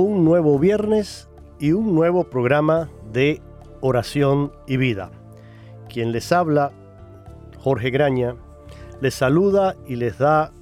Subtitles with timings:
[0.00, 3.42] Un nuevo viernes y un nuevo programa de
[3.80, 5.10] oración y vida.
[5.88, 6.70] Quien les habla,
[7.58, 8.36] Jorge Graña,
[9.00, 10.52] les saluda y les da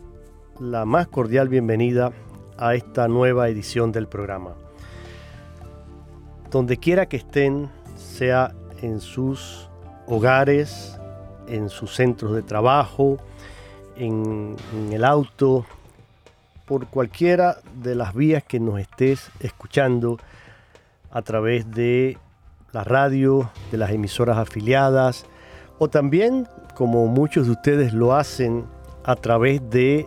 [0.58, 2.12] la más cordial bienvenida
[2.56, 4.54] a esta nueva edición del programa.
[6.50, 9.68] Donde quiera que estén, sea en sus
[10.06, 10.98] hogares,
[11.46, 13.18] en sus centros de trabajo,
[13.96, 15.66] en, en el auto,
[16.66, 20.18] por cualquiera de las vías que nos estés escuchando
[21.10, 22.18] a través de
[22.72, 25.24] la radio, de las emisoras afiliadas,
[25.78, 28.64] o también, como muchos de ustedes lo hacen,
[29.04, 30.06] a través de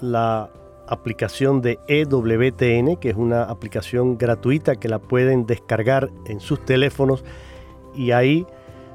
[0.00, 0.48] la
[0.88, 7.24] aplicación de EWTN, que es una aplicación gratuita que la pueden descargar en sus teléfonos
[7.94, 8.46] y ahí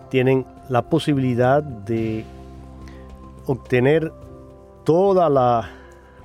[0.09, 2.25] tienen la posibilidad de
[3.46, 4.12] obtener
[4.84, 5.69] toda la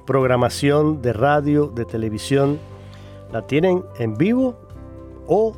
[0.08, 2.58] programación de radio, de televisión,
[3.30, 4.58] la tienen en vivo
[5.26, 5.52] o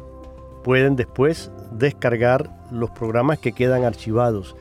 [0.65, 4.56] pueden después descargar los programas que quedan archivados.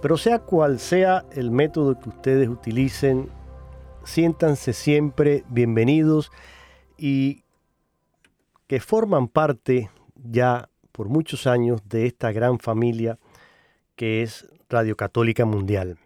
[0.00, 3.28] Pero sea cual sea el método que ustedes utilicen,
[4.04, 6.32] siéntanse siempre bienvenidos
[6.96, 7.44] y
[8.68, 13.18] que forman parte ya por muchos años de esta gran familia
[13.96, 15.98] que es Radio Católica Mundial.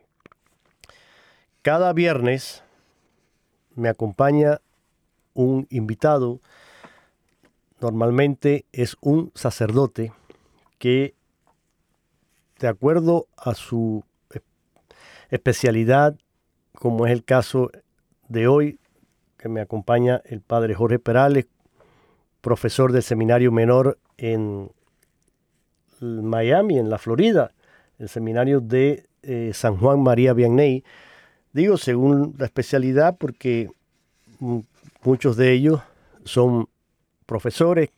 [1.63, 2.64] Cada viernes
[3.75, 4.61] me acompaña
[5.35, 6.41] un invitado,
[7.81, 10.13] normalmente es un sacerdote
[10.79, 11.15] que,
[12.59, 14.05] de acuerdo a su
[15.31, 16.17] especialidad,
[16.75, 17.71] como es el caso
[18.29, 18.79] de hoy,
[19.37, 21.47] que me acompaña el padre Jorge Perales,
[22.41, 24.71] profesor del seminario menor en
[26.01, 27.53] Miami, en la Florida,
[27.99, 30.85] el seminario de eh, San Juan María Vianney,
[31.55, 33.71] Digo según la especialidad porque
[35.05, 35.81] muchos de ellos
[36.25, 36.69] son
[37.27, 37.91] profesores.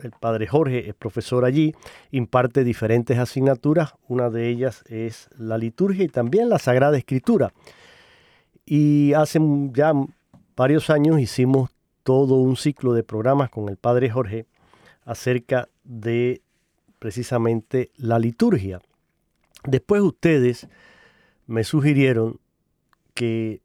[0.00, 1.74] El padre Jorge es profesor allí,
[2.12, 3.94] imparte diferentes asignaturas.
[4.06, 7.52] Una de ellas es la liturgia y también la Sagrada Escritura.
[8.64, 9.40] Y hace
[9.72, 9.92] ya
[10.56, 11.70] varios años hicimos
[12.04, 14.46] todo un ciclo de programas con el padre Jorge
[15.04, 16.42] acerca de
[17.00, 18.80] precisamente la liturgia.
[19.64, 20.68] Después ustedes
[21.48, 22.38] me sugirieron
[23.18, 23.62] que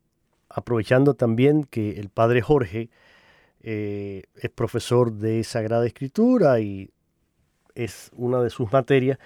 [0.50, 2.90] aprovechando también que el padre Jorge
[3.62, 6.90] eh, es profesor de Sagrada Escritura y
[7.76, 9.20] es una de sus materias,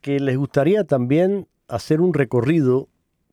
[0.00, 2.88] que les gustaría también hacer un recorrido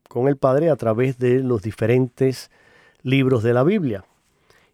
[0.08, 2.52] con el padre a través de los diferentes
[3.02, 4.04] libros de la Biblia.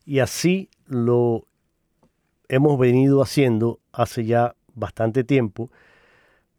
[0.05, 1.47] Y así lo
[2.50, 5.71] hemos venido haciendo hace ya bastante tiempo.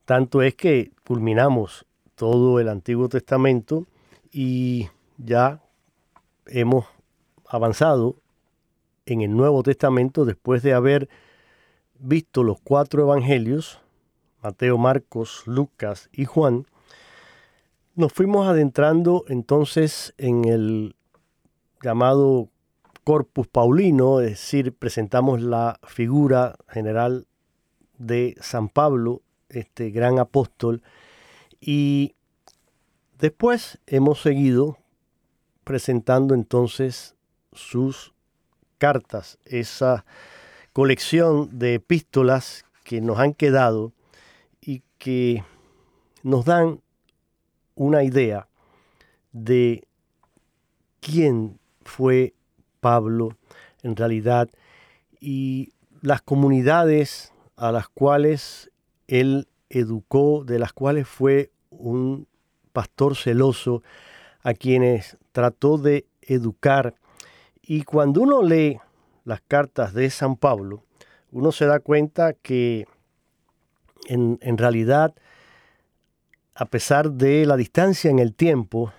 [0.05, 1.85] Tanto es que culminamos
[2.15, 3.85] todo el Antiguo Testamento
[4.31, 5.61] y ya
[6.45, 6.85] hemos
[7.47, 8.17] avanzado
[9.05, 11.09] en el Nuevo Testamento después de haber
[11.99, 13.79] visto los cuatro evangelios,
[14.41, 16.65] Mateo, Marcos, Lucas y Juan,
[17.95, 20.95] nos fuimos adentrando entonces en el
[21.81, 22.49] llamado
[23.03, 27.27] corpus paulino, es decir, presentamos la figura general
[27.97, 30.81] de San Pablo, este gran apóstol,
[31.61, 32.15] y
[33.19, 34.77] después hemos seguido
[35.65, 37.15] presentando entonces
[37.51, 38.13] sus
[38.77, 40.05] cartas, esa
[40.71, 43.91] colección de epístolas que nos han quedado
[44.61, 45.43] y que
[46.23, 46.81] nos dan
[47.75, 48.47] una idea
[49.33, 49.85] de
[51.01, 52.33] quién fue
[52.79, 53.35] Pablo
[53.83, 54.49] en realidad
[55.19, 58.71] y las comunidades a las cuales
[59.07, 62.27] él educó, de las cuales fue un
[62.73, 63.83] pastor celoso,
[64.45, 66.93] a quienes trató de educar.
[67.63, 68.79] Y cuando uno lee
[69.23, 70.83] las cartas de San Pablo,
[71.31, 72.85] uno se da cuenta que
[74.07, 75.15] en, en realidad,
[76.53, 78.93] a pesar de la distancia en el tiempo,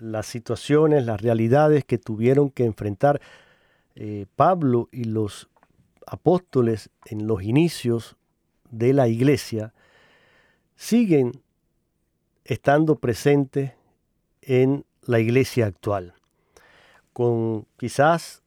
[0.00, 3.20] las situaciones, las realidades que tuvieron que enfrentar
[3.96, 5.48] eh, Pablo y los
[6.06, 8.16] apóstoles en los inicios
[8.70, 9.74] de la iglesia,
[10.76, 11.42] siguen
[12.44, 13.72] estando presentes
[14.42, 16.14] en la iglesia actual,
[17.12, 18.42] con quizás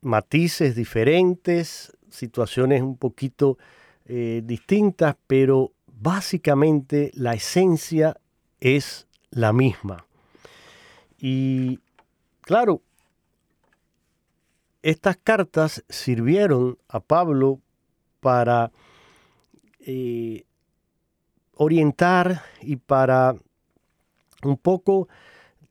[0.00, 3.58] matices diferentes, situaciones un poquito
[4.06, 8.16] eh, distintas, pero básicamente la esencia
[8.60, 10.06] es la misma.
[11.18, 11.80] Y
[12.42, 12.82] claro,
[14.82, 17.60] estas cartas sirvieron a Pablo
[18.20, 18.70] para
[19.80, 20.44] eh,
[21.54, 23.36] orientar y para
[24.46, 25.08] un poco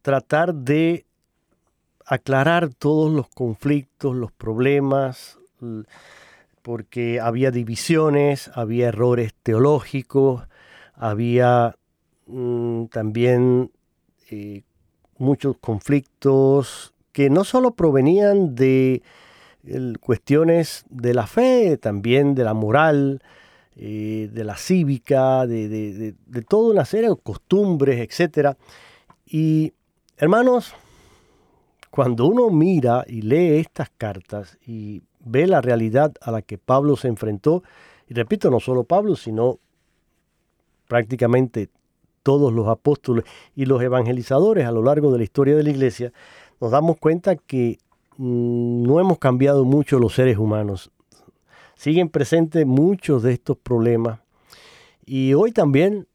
[0.01, 1.05] tratar de
[2.05, 5.39] aclarar todos los conflictos, los problemas,
[6.61, 10.43] porque había divisiones, había errores teológicos,
[10.95, 11.75] había
[12.27, 13.71] mm, también
[14.29, 14.63] eh,
[15.17, 19.01] muchos conflictos que no solo provenían de
[20.01, 23.21] cuestiones de la fe, también de la moral,
[23.75, 26.15] eh, de la cívica, de,
[26.47, 28.55] toda una serie de costumbres, etc.
[29.25, 29.73] Y
[30.17, 30.73] hermanos,
[31.89, 36.95] cuando uno mira y lee estas cartas y ve la realidad a la que Pablo
[36.95, 37.63] se enfrentó,
[38.07, 39.59] y repito, no solo Pablo, sino
[40.87, 41.69] prácticamente
[42.21, 43.25] todos los apóstoles
[43.55, 46.13] y los evangelizadores a lo largo de la historia de la iglesia,
[46.61, 47.79] nos damos cuenta que
[48.17, 50.92] mm, no hemos cambiado mucho los seres humanos.
[51.75, 54.19] Siguen presentes muchos de estos problemas.
[55.05, 56.07] Y hoy también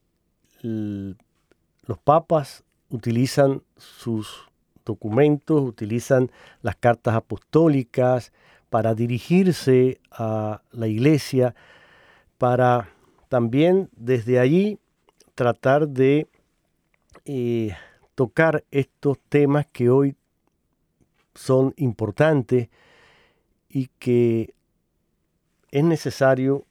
[0.63, 4.49] los papas utilizan sus
[4.85, 6.31] documentos, utilizan
[6.63, 8.33] las cartas apostólicas
[8.71, 11.55] para dirigirse a la iglesia,
[12.39, 12.89] para
[13.29, 14.79] también desde allí
[15.35, 16.27] tratar de
[17.25, 17.77] eh,
[18.15, 20.17] tocar estos temas que hoy
[21.35, 22.69] son importantes
[23.69, 24.55] y que
[25.71, 26.65] es necesario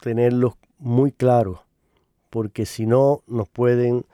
[0.00, 1.60] tenerlos muy claros,
[2.30, 4.04] porque si no nos pueden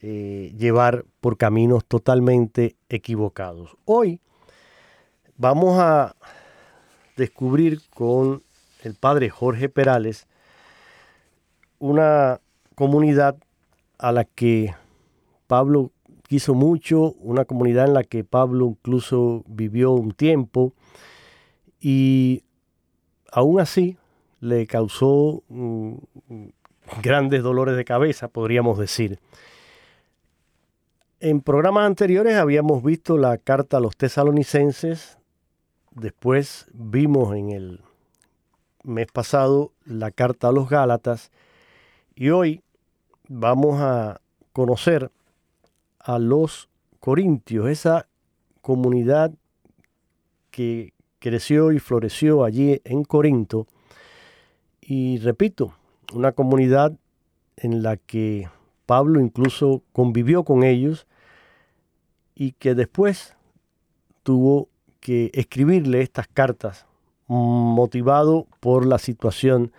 [0.00, 3.76] eh, llevar por caminos totalmente equivocados.
[3.84, 4.20] Hoy
[5.36, 6.14] vamos a
[7.16, 8.42] descubrir con
[8.84, 10.26] el padre Jorge Perales
[11.78, 12.40] una
[12.74, 13.36] comunidad
[13.98, 14.74] a la que
[15.46, 15.90] Pablo
[16.28, 20.74] quiso mucho, una comunidad en la que Pablo incluso vivió un tiempo
[21.80, 22.42] y
[23.32, 23.96] aún así
[24.40, 25.94] le causó mm,
[27.02, 29.18] grandes dolores de cabeza, podríamos decir.
[31.20, 35.18] En programas anteriores habíamos visto la carta a los tesalonicenses,
[35.90, 37.80] después vimos en el
[38.84, 41.32] mes pasado la carta a los Gálatas
[42.14, 42.62] y hoy
[43.28, 44.20] vamos a
[44.52, 45.10] conocer
[45.98, 46.68] a los
[47.00, 48.06] corintios, esa
[48.62, 49.32] comunidad
[50.50, 53.66] que creció y floreció allí en Corinto.
[54.80, 55.74] Y repito,
[56.14, 56.96] una comunidad
[57.56, 58.48] en la que
[58.86, 61.06] Pablo incluso convivió con ellos
[62.34, 63.36] y que después
[64.22, 64.68] tuvo
[65.00, 66.86] que escribirle estas cartas
[67.26, 69.72] motivado por la situación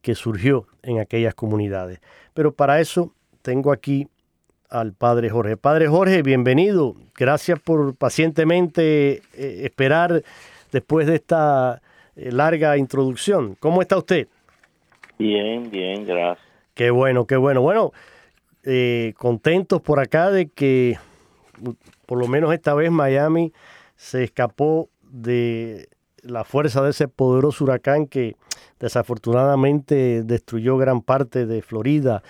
[0.00, 2.00] que surgió en aquellas comunidades.
[2.34, 4.08] Pero para eso tengo aquí
[4.72, 5.56] al Padre Jorge.
[5.56, 6.96] Padre Jorge, bienvenido.
[7.14, 10.22] Gracias por pacientemente eh, esperar
[10.72, 11.82] después de esta
[12.16, 13.54] eh, larga introducción.
[13.60, 14.28] ¿Cómo está usted?
[15.18, 16.46] Bien, bien, gracias.
[16.74, 17.60] Qué bueno, qué bueno.
[17.60, 17.92] Bueno,
[18.64, 20.96] eh, contentos por acá de que
[22.06, 23.52] por lo menos esta vez Miami
[23.96, 25.88] se escapó de
[26.22, 28.36] la fuerza de ese poderoso huracán que
[28.80, 32.22] desafortunadamente destruyó gran parte de Florida,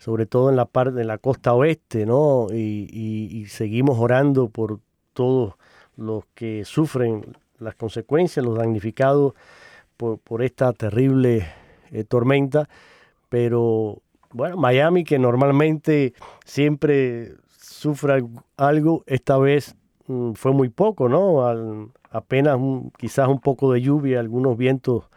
[0.00, 2.46] sobre todo en la parte de la costa oeste, ¿no?
[2.50, 4.80] Y, seguimos orando por
[5.12, 5.54] todos
[5.96, 9.34] los que sufren las consecuencias, los damnificados
[9.98, 11.46] por, esta terrible
[11.92, 12.66] eh, tormenta,
[13.28, 14.00] pero
[14.32, 16.14] bueno, Miami que normalmente
[16.46, 18.24] siempre sufre
[18.56, 19.76] algo, esta vez
[20.06, 21.44] mm, fue muy poco, ¿no?
[22.10, 22.58] apenas
[22.96, 25.10] quizás un poco de lluvia, algunos vientos,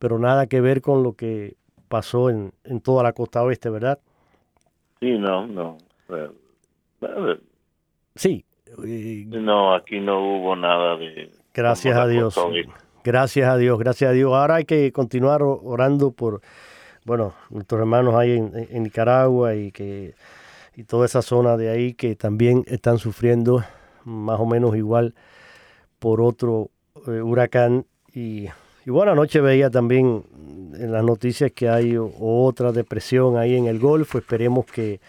[0.00, 4.00] pero nada que ver con lo que pasó en, en toda la costa oeste, ¿verdad?
[5.04, 5.76] Sí, no, no.
[8.14, 8.42] sí.
[9.26, 11.30] No, aquí no hubo nada de...
[11.52, 12.34] Gracias a Dios.
[13.04, 14.32] Gracias a Dios, gracias a Dios.
[14.32, 16.40] Ahora hay que continuar orando por,
[17.04, 20.14] bueno, nuestros hermanos ahí en, Nicaragua y que
[20.74, 23.62] y toda esa zona de ahí que también están sufriendo
[24.04, 25.14] más o menos igual
[25.98, 26.70] por otro
[27.06, 27.84] eh, huracán
[28.14, 28.48] y,
[28.84, 30.24] y, bueno, anoche veía también
[30.74, 35.00] en las noticias que hay otra depresión ahí en el Golfo, esperemos que,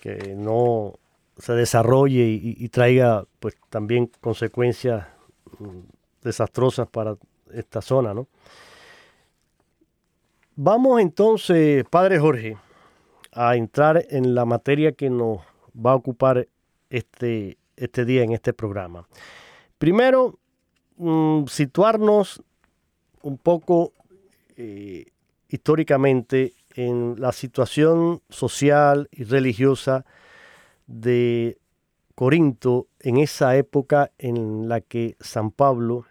[0.00, 0.94] que no
[1.38, 5.06] se desarrolle y, traiga pues también consecuencias
[5.58, 5.78] mm,
[6.22, 7.16] desastrosas para
[7.52, 8.28] esta zona, ¿no?
[10.56, 12.58] Vamos entonces, Padre Jorge,
[13.32, 15.38] a entrar en la materia que nos
[15.74, 16.48] va a ocupar
[16.90, 19.06] este, este día en este programa.
[19.78, 20.38] Primero,
[20.96, 22.42] mm, situarnos
[23.22, 23.92] un poco
[24.56, 25.06] eh,
[25.48, 30.04] históricamente en la situación social y religiosa
[30.86, 31.58] de
[32.14, 36.06] Corinto en esa época en la que San Pablo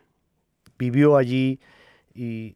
[0.77, 1.59] vivió allí
[2.13, 2.55] y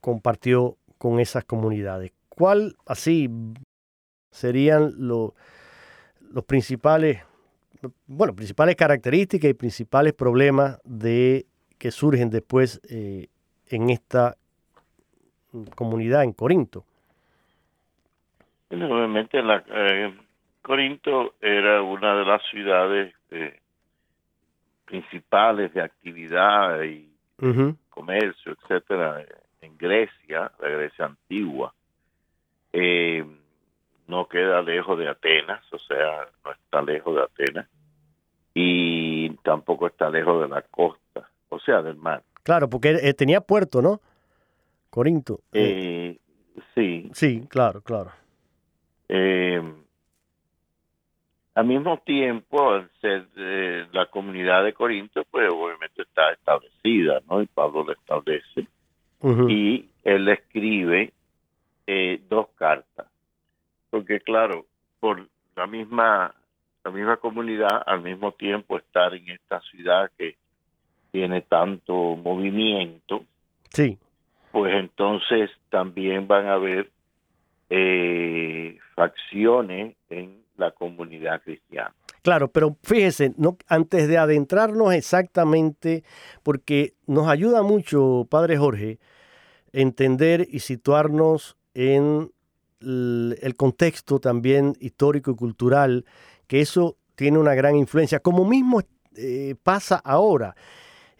[0.00, 2.12] compartió con esas comunidades.
[2.28, 3.30] ¿Cuál así
[4.30, 5.32] serían los
[6.46, 7.20] principales,
[8.06, 11.46] bueno, principales características y principales problemas de
[11.78, 13.28] que surgen después eh,
[13.70, 14.36] en esta
[15.74, 16.84] comunidad en Corinto?
[18.70, 20.14] Obviamente la, eh,
[20.62, 23.58] Corinto era una de las ciudades eh,
[24.84, 27.08] principales de actividad y
[27.88, 29.24] comercio, etcétera,
[29.62, 31.72] en Grecia, la Grecia antigua.
[32.72, 33.24] Eh,
[34.06, 37.68] no queda lejos de Atenas, o sea, no está lejos de Atenas,
[38.54, 42.22] y tampoco está lejos de la costa, o sea, del mar.
[42.50, 44.00] Claro, porque eh, tenía puerto, ¿no?
[44.90, 45.38] Corinto.
[45.52, 46.18] Eh,
[46.74, 47.08] sí.
[47.14, 48.10] Sí, claro, claro.
[49.08, 49.62] Eh,
[51.54, 53.28] al mismo tiempo, al ser
[53.92, 57.40] la comunidad de Corinto, pues obviamente está establecida, ¿no?
[57.40, 58.66] Y Pablo lo establece.
[59.48, 61.12] Y él escribe
[61.86, 63.06] eh, dos cartas.
[63.90, 64.66] Porque claro,
[64.98, 66.34] por la misma,
[66.82, 70.39] la misma comunidad, al mismo tiempo estar en esta ciudad que
[71.10, 73.24] tiene tanto movimiento,
[73.70, 73.98] sí.
[74.52, 76.90] pues entonces también van a haber
[77.68, 81.94] eh, facciones en la comunidad cristiana.
[82.22, 86.04] Claro, pero fíjese, no, antes de adentrarnos exactamente,
[86.42, 88.98] porque nos ayuda mucho, Padre Jorge,
[89.72, 92.30] entender y situarnos en
[92.82, 96.04] el contexto también histórico y cultural,
[96.46, 98.80] que eso tiene una gran influencia, como mismo
[99.16, 100.54] eh, pasa ahora.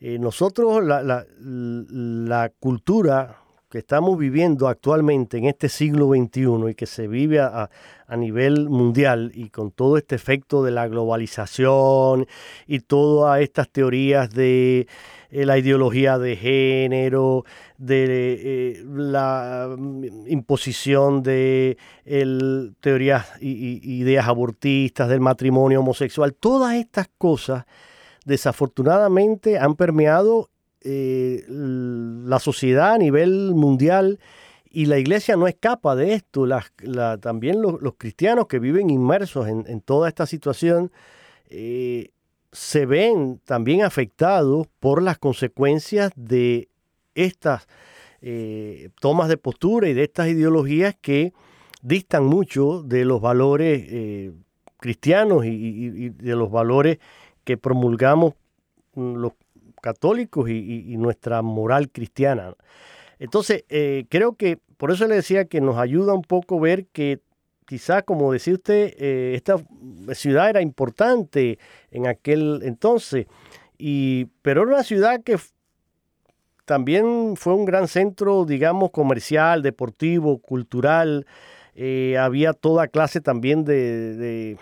[0.03, 3.37] Eh, nosotros, la, la, cultura
[3.69, 7.69] que estamos viviendo actualmente en este siglo XXI y que se vive a,
[8.17, 12.27] nivel mundial y con todo este efecto de la globalización
[12.67, 14.89] y todas estas teorías de
[15.31, 17.45] eh, la ideología de género,
[17.77, 18.07] de
[18.79, 21.77] eh, la mm, imposición de
[22.81, 27.67] teorías y ideas abortistas, del matrimonio homosexual, todas estas cosas
[28.25, 30.51] desafortunadamente han permeado
[30.83, 34.19] eh, la sociedad a nivel mundial
[34.71, 36.47] y la iglesia no escapa de esto.
[37.21, 40.91] también los, cristianos que viven inmersos en, toda esta situación
[41.51, 42.13] eh,
[42.53, 46.69] se ven también afectados por las consecuencias de
[47.15, 47.67] estas
[48.23, 51.35] eh, tomas de postura y de estas ideologías que
[51.83, 54.33] distan mucho de los valores
[54.79, 56.99] cristianos y, y, de los valores
[57.45, 58.35] que promulgamos
[58.95, 59.33] mm, los
[59.81, 62.55] católicos y, nuestra moral cristiana.
[63.19, 67.21] Entonces, eh, creo que por eso le decía que nos ayuda un poco ver que
[67.67, 69.57] quizás, como decía usted, eh, esta
[70.13, 71.59] ciudad era importante
[71.91, 73.27] en aquel entonces,
[73.79, 75.39] y, pero era una ciudad que
[76.67, 81.27] también fue un gran centro, digamos, comercial, deportivo, cultural.
[81.75, 84.57] Eh, había toda clase también de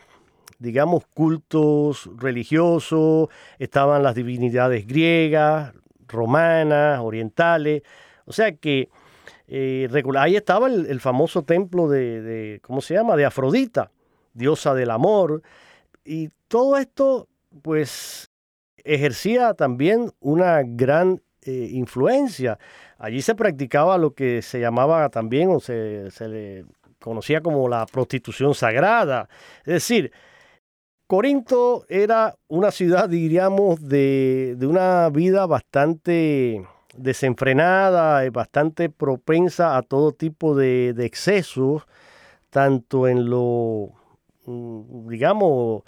[0.59, 5.73] digamos, cultos religiosos, estaban las divinidades griegas,
[6.07, 7.83] romanas, orientales,
[8.25, 8.89] o sea que
[9.47, 9.89] eh,
[10.19, 13.91] ahí estaba el, famoso templo de, ¿cómo se llama?, de Afrodita,
[14.35, 15.43] diosa del amor,
[16.05, 17.29] y todo esto,
[17.63, 18.31] pues,
[18.79, 22.59] ejercía también una gran eh, influencia.
[22.99, 26.65] Allí se practicaba lo que se llamaba también, o se, se le
[26.99, 29.29] conocía como la prostitución sagrada.
[29.61, 30.13] Es decir,
[31.09, 36.63] Corinto era una ciudad, diríamos, de, una vida bastante
[36.95, 41.85] desenfrenada y bastante propensa a todo tipo de, excesos,
[42.51, 43.93] tanto en lo,
[44.45, 45.85] mm, digamos,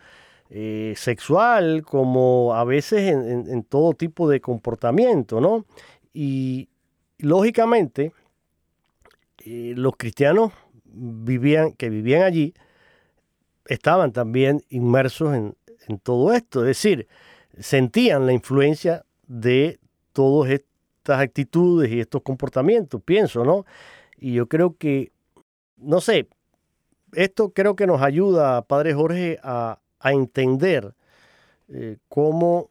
[0.49, 5.67] eh, sexual como a veces en, todo tipo de comportamiento, ¿no?
[6.15, 6.71] Y
[7.19, 8.15] lógicamente,
[9.45, 10.53] eh, los cristianos
[10.87, 12.55] vivían, que vivían allí
[13.71, 15.57] estaban también inmersos en,
[16.03, 17.09] todo esto, es decir,
[17.59, 19.81] sentían la influencia de
[20.13, 23.65] todas estas actitudes y estos comportamientos, pienso, ¿no?
[24.17, 25.11] Y yo creo que,
[25.79, 26.29] no sé,
[27.13, 30.95] esto creo que nos ayuda, Padre Jorge, a, entender
[31.69, 32.71] eh, cómo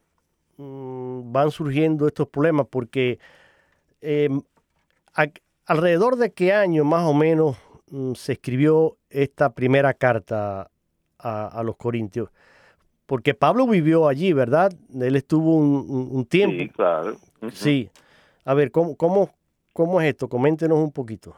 [0.56, 3.18] mm, van surgiendo estos problemas, porque
[4.00, 4.40] em,
[5.66, 7.56] alrededor de qué año más o menos
[7.90, 10.70] mm, se escribió esta primera carta
[11.22, 12.30] a, los corintios.
[13.06, 14.72] Porque Pablo vivió allí, ¿verdad?
[15.00, 16.56] Él estuvo un, tiempo.
[16.58, 17.16] Sí, claro.
[17.52, 17.90] Sí.
[18.44, 19.30] A ver, ¿cómo, cómo,
[19.72, 20.28] ¿cómo es esto?
[20.28, 21.34] Coméntenos un poquito.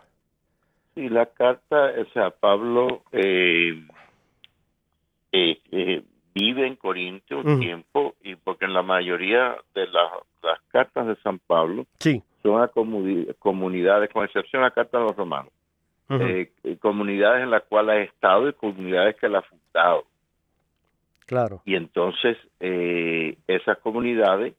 [0.95, 3.83] Sí, la carta, o sea, Pablo eh,
[5.33, 6.03] eh, eh,
[6.35, 11.39] vive en Corinto un tiempo y porque en la mayoría de las cartas de San
[11.39, 12.23] Pablo sí.
[12.43, 12.69] son a
[13.39, 15.53] comunidades, con excepción de la carta de los romanos,
[16.80, 19.42] comunidades en las cuales ha estado y comunidades que la
[21.26, 21.62] Claro.
[21.64, 24.54] Y entonces eh, esas comunidades,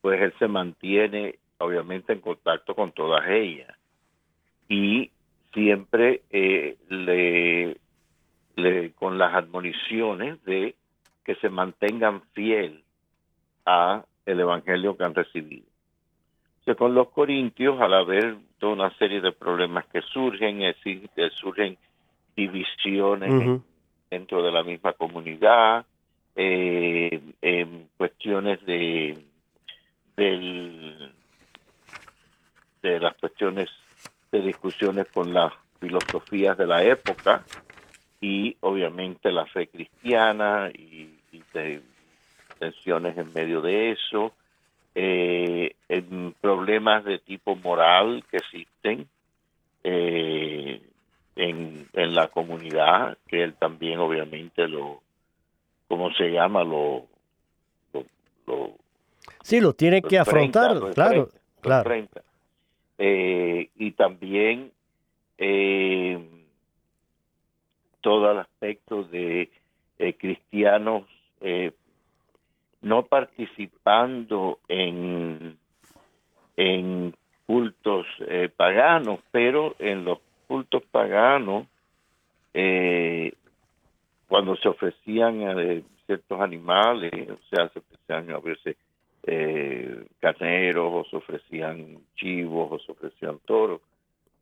[0.00, 3.74] pues él se mantiene obviamente en contacto con todas ellas
[4.68, 5.10] y
[5.52, 7.76] siempre eh, le,
[8.56, 10.74] le, con las admoniciones de
[11.24, 12.82] que se mantengan fiel
[13.64, 15.66] a el evangelio que han recibido.
[16.74, 21.78] Con los corintios, al haber toda una serie de problemas que surgen, es decir, surgen
[22.34, 23.60] divisiones
[24.10, 25.86] dentro de la misma comunidad,
[26.34, 29.16] eh, en cuestiones de
[30.16, 31.12] del,
[32.82, 33.68] de las cuestiones
[34.32, 37.44] de discusiones con las filosofías de la época
[38.20, 41.12] y obviamente la fe cristiana y,
[42.58, 44.32] tensiones en medio de eso,
[44.98, 49.06] eh, en problemas de tipo moral que existen,
[49.84, 50.80] eh,
[51.36, 55.02] en, en la comunidad, que él también obviamente lo,
[55.86, 56.64] ¿cómo se llama?
[56.64, 57.04] Lo,
[58.46, 58.72] lo,
[59.42, 61.28] sí, lo tiene que afrontar, claro,
[61.60, 61.90] claro.
[62.96, 64.72] Eh, y también
[65.36, 66.18] eh,
[68.00, 69.50] todo el aspecto de
[69.98, 71.04] eh, cristianos
[71.42, 71.72] eh,
[72.86, 75.58] no participando en,
[76.56, 77.14] en
[77.46, 78.06] cultos
[78.56, 81.66] paganos, pero en los cultos paganos,
[82.54, 83.32] eh,
[84.28, 88.76] cuando se ofrecían eh, ciertos animales, o sea, se ofrecían a veces
[89.24, 93.80] eh, carneros, o se ofrecían chivos, o se ofrecían toros,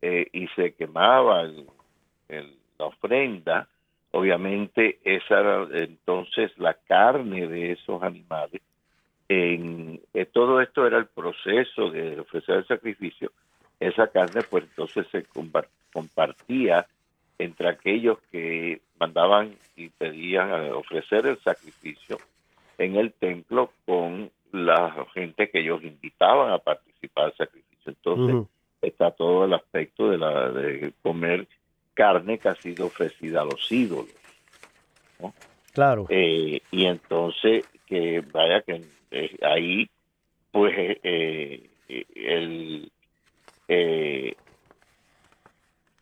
[0.03, 3.67] y se quemaba la ofrenda,
[4.15, 8.63] obviamente esa era entonces la carne de esos animales.
[9.29, 10.01] En,
[10.33, 13.33] todo esto era el proceso de ofrecer el sacrificio
[13.81, 15.25] esa carne pues entonces se
[15.93, 16.87] compartía
[17.39, 22.19] entre aquellos que mandaban y pedían ofrecer el sacrificio
[22.79, 27.93] en el templo con la gente que ellos invitaban a participar del sacrificio.
[27.93, 28.49] Entonces
[28.81, 31.49] está todo el aspecto de la de comer
[31.95, 34.13] carne que ha sido ofrecida a los ídolos.
[35.73, 36.07] Claro.
[36.09, 39.89] Eh, y entonces que vaya que eh, ahí
[40.51, 42.91] pues eh, el
[43.69, 44.35] eh,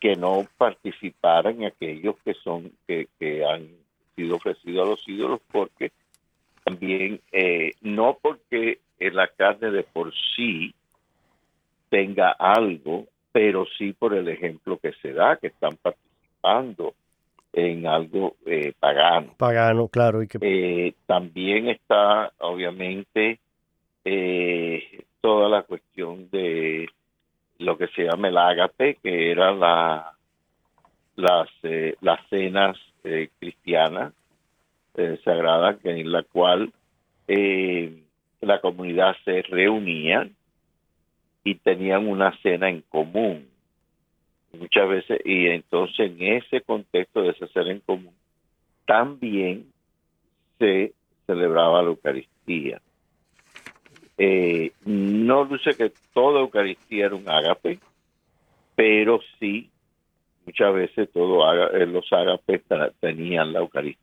[0.01, 3.09] que no participaran aquellos que son que,
[3.45, 3.69] han
[4.17, 5.93] sido ofrecidos a los ídolos porque
[6.65, 7.21] también
[7.81, 10.75] no porque la carne de por sí
[11.89, 16.95] tenga algo pero sí por el ejemplo que se da que están participando
[17.53, 19.35] en algo eh, pagano.
[19.37, 23.41] Pagano claro y que eh, también está obviamente
[25.21, 26.89] toda la cuestión de
[27.59, 30.13] lo que se llama el ágape, que era la,
[31.17, 34.13] las, eh, las cenas eh, cristianas
[34.97, 36.73] eh, sagradas, en la cual
[38.41, 40.29] la comunidad se reunía
[41.45, 43.49] y tenían una cena en común.
[44.53, 48.15] Muchas veces, y entonces en ese contexto de esa cena en común,
[48.87, 49.67] también
[50.59, 50.93] se
[51.27, 52.81] celebraba la Eucaristía.
[54.19, 57.79] Eh, no dice que toda Eucaristía era un ágape,
[58.77, 59.71] pero sí
[60.45, 62.63] muchas veces todos eh, los ágapes
[63.01, 64.03] tenían la Eucaristía.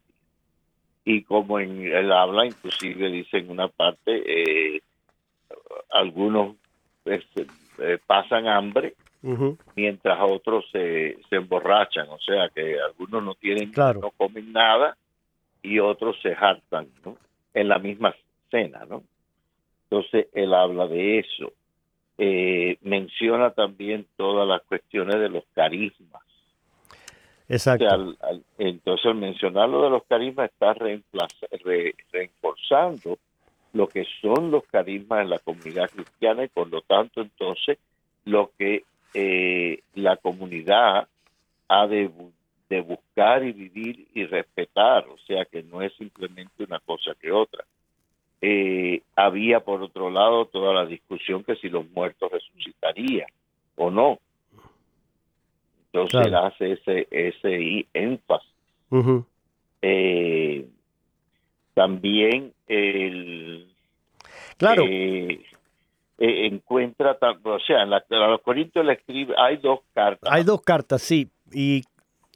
[1.06, 4.82] Y como en el habla, inclusive dice en una parte, eh,
[5.91, 6.56] algunos
[7.09, 7.47] este,
[8.05, 8.93] pasan hambre
[9.75, 14.95] mientras otros se, se, emborrachan, o sea que algunos no tienen, no comen nada
[15.61, 16.87] y otros se hartan
[17.53, 18.15] en la misma
[18.49, 19.03] cena, ¿no?
[19.89, 21.51] Entonces él habla de eso.
[22.17, 26.23] Eh, menciona también todas las cuestiones de los carismas.
[27.47, 28.15] Exacto.
[28.59, 33.17] entonces al mencionar lo de los carismas está reforzando
[33.73, 37.77] lo que son los carismas en la comunidad cristiana y por lo tanto entonces
[38.25, 41.08] lo que eh, la comunidad
[41.67, 42.10] ha de,
[42.69, 47.32] de buscar y vivir y respetar, o sea que no es simplemente una cosa que
[47.32, 47.63] otra.
[48.41, 53.27] Eh, había por otro lado toda la discusión que si los muertos resucitarían
[53.75, 54.19] o no.
[55.91, 58.49] Entonces hace ese, ese énfasis.
[59.82, 60.67] Eh,
[61.79, 63.67] también el...
[64.57, 64.83] Claro.
[64.85, 65.41] Eh,
[66.17, 70.29] encuentra, o sea, en la, los Corintios le escribe, hay dos cartas.
[70.31, 71.29] Hay dos cartas, sí.
[71.53, 71.83] Y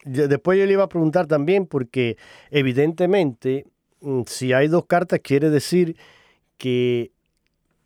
[0.06, 2.16] después yo le iba a preguntar también, porque
[2.50, 3.66] evidentemente
[4.04, 5.96] Mm, si hay dos cartas, quiere decir
[6.58, 7.12] que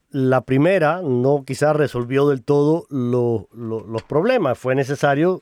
[0.10, 4.58] la primera no quizás resolvió del todo los problemas.
[4.58, 5.42] Fue necesario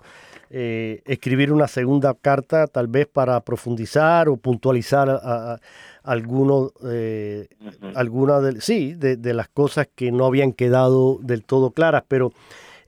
[0.50, 5.60] eh, escribir una segunda carta, tal vez para profundizar o puntualizar a,
[6.06, 7.48] algunos, eh,
[7.96, 12.04] algunas de, sí, de, las cosas que no habían quedado del todo claras.
[12.08, 12.32] Pero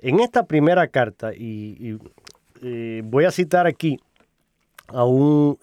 [0.02, 1.98] en esta primera carta, y,
[2.62, 4.00] eh, voy a citar aquí
[4.88, 5.58] a un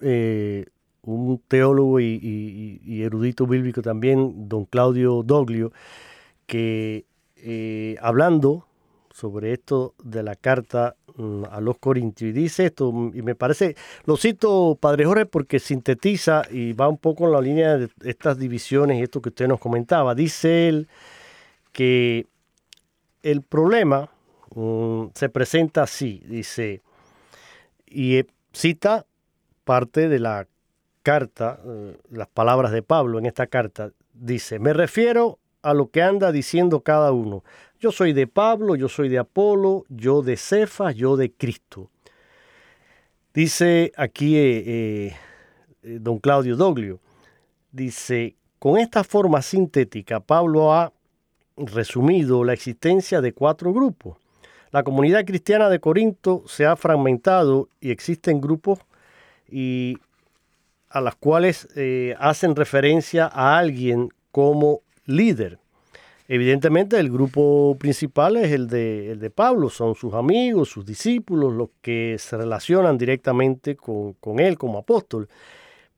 [1.05, 5.71] un teólogo y, erudito bíblico también, don Claudio Doglio,
[6.47, 7.05] que
[7.37, 8.64] eh, hablando
[9.15, 13.77] sobre esto de la carta mm, a los Corintios, y dice esto, y me parece,
[14.03, 18.37] lo cito, Padre Jorge, porque sintetiza y va un poco en la línea de estas
[18.37, 20.15] divisiones y esto que usted nos comentaba.
[20.15, 20.89] Dice él
[21.71, 22.27] que
[23.23, 24.11] el problema
[24.53, 26.81] mm, se presenta así, dice,
[27.85, 29.05] y eh, cita
[29.63, 30.45] parte de la
[31.03, 36.03] carta, eh, las palabras de Pablo en esta carta, dice, me refiero a lo que
[36.03, 37.43] anda diciendo cada uno.
[37.79, 41.89] Yo soy de Pablo, yo soy de Apolo, yo de Cefas, yo de Cristo.
[43.33, 46.99] Dice aquí eh, eh, don Claudio Doglio,
[47.71, 50.93] dice, con esta forma sintética, Pablo ha
[51.57, 54.17] resumido la existencia de cuatro grupos.
[54.71, 58.79] La comunidad cristiana de Corinto se ha fragmentado y existen grupos
[59.49, 59.97] y
[60.89, 65.59] a las cuales eh, hacen referencia a alguien como líder.
[66.27, 71.53] Evidentemente el grupo principal es el de, el de Pablo, son sus amigos, sus discípulos,
[71.53, 75.29] los que se relacionan directamente con, él como apóstol.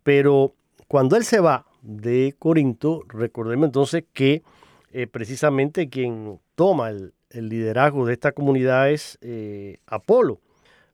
[0.03, 0.53] Pero
[0.87, 4.43] cuando él se va de Corinto, recordemos entonces que
[4.91, 10.39] eh, precisamente quien toma el, liderazgo de esta comunidad es eh, Apolo,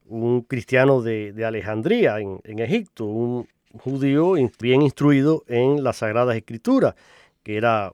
[0.08, 3.48] un cristiano de, Alejandría en, en Egipto, un,
[3.80, 6.96] judío bien instruido en las Sagradas Escrituras,
[7.42, 7.94] que era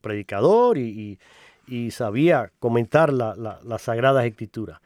[0.00, 1.18] predicador y,
[1.92, 4.80] sabía comentar las la, Sagradas Escrituras.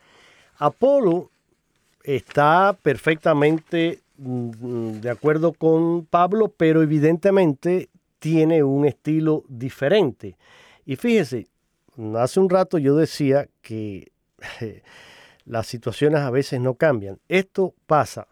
[0.59, 1.31] Apolo
[2.03, 10.37] está perfectamente mm, de acuerdo con Pablo, pero evidentemente tiene un estilo diferente.
[10.85, 11.47] Y fíjese,
[12.17, 14.13] hace un rato yo decía que
[15.47, 17.19] las situaciones a veces no cambian.
[17.29, 18.27] Esto pasa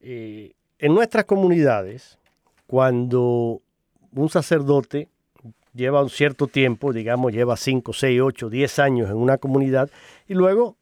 [0.00, 2.18] eh, en nuestras comunidades,
[2.66, 3.62] cuando
[4.12, 5.08] un sacerdote
[5.76, 9.90] lleva un cierto tiempo, digamos, lleva 5, 6, 8, 10 años en una comunidad
[10.26, 10.76] y luego,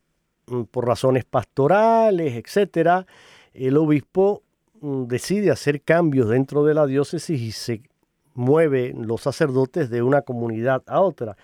[0.46, 3.06] mm, por razones pastorales, etcétera,
[3.52, 4.42] el obispo
[4.80, 7.82] mm, decide hacer cambios dentro de la diócesis y se
[8.34, 11.36] mueven los sacerdotes de una comunidad a otra.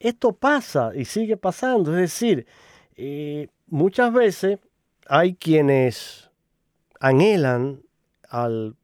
[0.00, 2.46] Esto pasa y sigue pasando, es decir,
[2.96, 4.58] eh, muchas veces
[5.08, 6.30] hay quienes
[7.00, 7.82] anhelan
[8.28, 8.76] al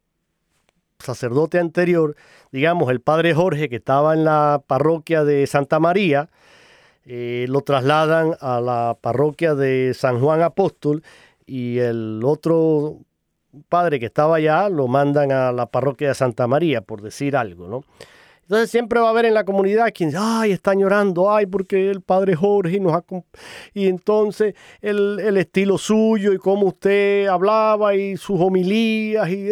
[0.99, 2.17] sacerdote anterior,
[2.53, 6.29] digamos el padre Jorge que estaba en la parroquia de Santa María,
[7.07, 11.03] eh, lo trasladan a la parroquia de San Juan Apóstol
[11.47, 12.99] y el otro
[13.69, 17.69] padre que estaba allá lo mandan a la parroquia de Santa María, por decir algo,
[17.69, 17.85] ¿no?
[18.43, 22.03] Entonces siempre va a haber en la comunidad quien ay, están llorando, ay, porque el
[22.03, 23.03] padre Jorge nos ha...
[23.73, 29.49] Y entonces el, estilo suyo y cómo usted hablaba y sus homilías y,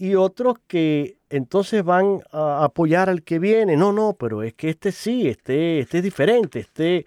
[0.00, 3.76] y otros que entonces van a apoyar al que viene.
[3.76, 7.04] No, no, pero es que este sí, este, este es diferente, este...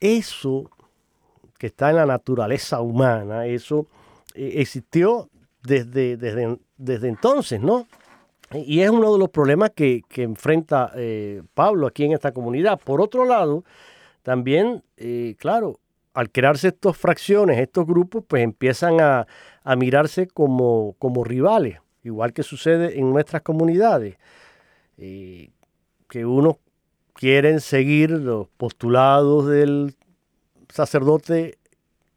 [0.00, 0.68] Eso
[1.58, 3.86] que está en la naturaleza humana, eso
[4.34, 5.28] eh, existió
[5.62, 7.86] desde, desde, desde entonces, ¿no?
[8.52, 12.80] Y es uno de los problemas que, enfrenta eh, Pablo aquí en esta comunidad.
[12.80, 13.62] Por otro lado,
[14.22, 15.78] también, eh, claro,
[16.14, 19.26] al crearse estas fracciones, estos grupos, pues empiezan a,
[19.76, 24.16] mirarse como, como, rivales, igual que sucede en nuestras comunidades,
[24.98, 25.50] eh,
[26.08, 26.56] que unos
[27.14, 29.94] quieren seguir los postulados del
[30.68, 31.58] sacerdote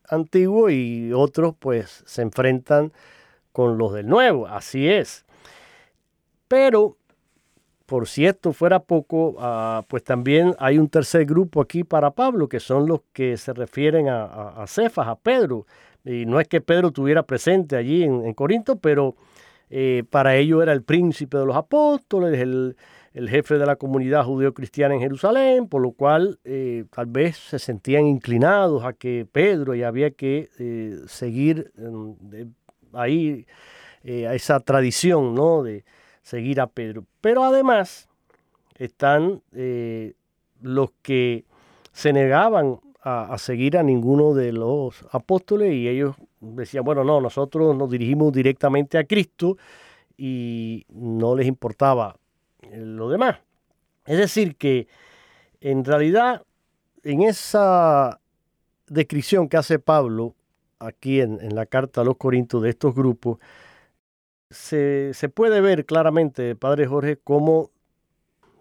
[0.10, 2.94] antiguo y otros pues se enfrentan
[3.52, 5.26] con los del nuevo, así es.
[6.48, 6.98] Pero,
[7.86, 12.48] por si esto fuera poco, ah, pues también hay un tercer grupo aquí para Pablo,
[12.48, 15.66] que son los que se refieren a, Cefas, a Pedro.
[16.06, 19.16] Y no es que Pedro estuviera presente allí en, Corinto, pero
[19.70, 22.76] eh, para ello era el príncipe de los apóstoles, el,
[23.14, 28.08] jefe de la comunidad judeo-cristiana en Jerusalén, por lo cual eh, tal vez se sentían
[28.08, 31.72] inclinados a que Pedro y había que eh, seguir
[32.92, 33.46] ahí
[34.04, 35.64] a esa tradición ¿no?
[35.64, 35.86] de,
[36.24, 37.06] seguir a Pedro.
[37.22, 38.10] Pero además
[38.76, 40.14] están eh,
[40.62, 41.46] los que
[41.92, 47.76] se negaban a, seguir a ninguno de los apóstoles y ellos decían, bueno, no, nosotros
[47.76, 49.58] nos dirigimos directamente a Cristo
[50.18, 52.16] y no les importaba
[52.72, 53.40] lo demás.
[54.06, 54.88] Es decir, que
[55.60, 56.44] en realidad
[57.04, 58.22] en esa
[58.88, 60.34] descripción que hace Pablo
[60.80, 63.38] aquí en, en la carta a los Corintios de estos grupos,
[64.54, 67.72] se, puede ver claramente, Padre Jorge, cómo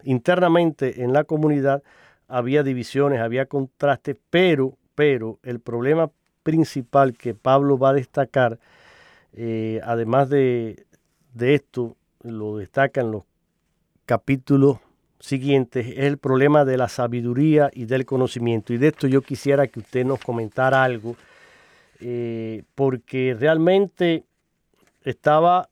[0.03, 1.83] internamente en la comunidad
[2.27, 8.59] había divisiones, había contrastes, pero, pero el problema principal que Pablo va a destacar,
[9.33, 10.85] eh, además de,
[11.33, 13.23] de, esto, lo destaca en los
[14.05, 14.79] capítulos
[15.19, 18.73] siguientes, es el problema de la sabiduría y del conocimiento.
[18.73, 21.15] Y de esto yo quisiera que usted nos comentara algo,
[22.01, 24.25] eh, porque realmente
[25.03, 25.69] estaba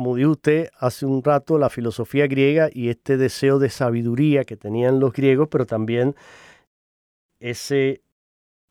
[0.00, 4.56] como dijo usted hace un rato, la filosofía griega y este deseo de sabiduría que
[4.56, 6.14] tenían los griegos, pero también
[7.38, 8.00] ese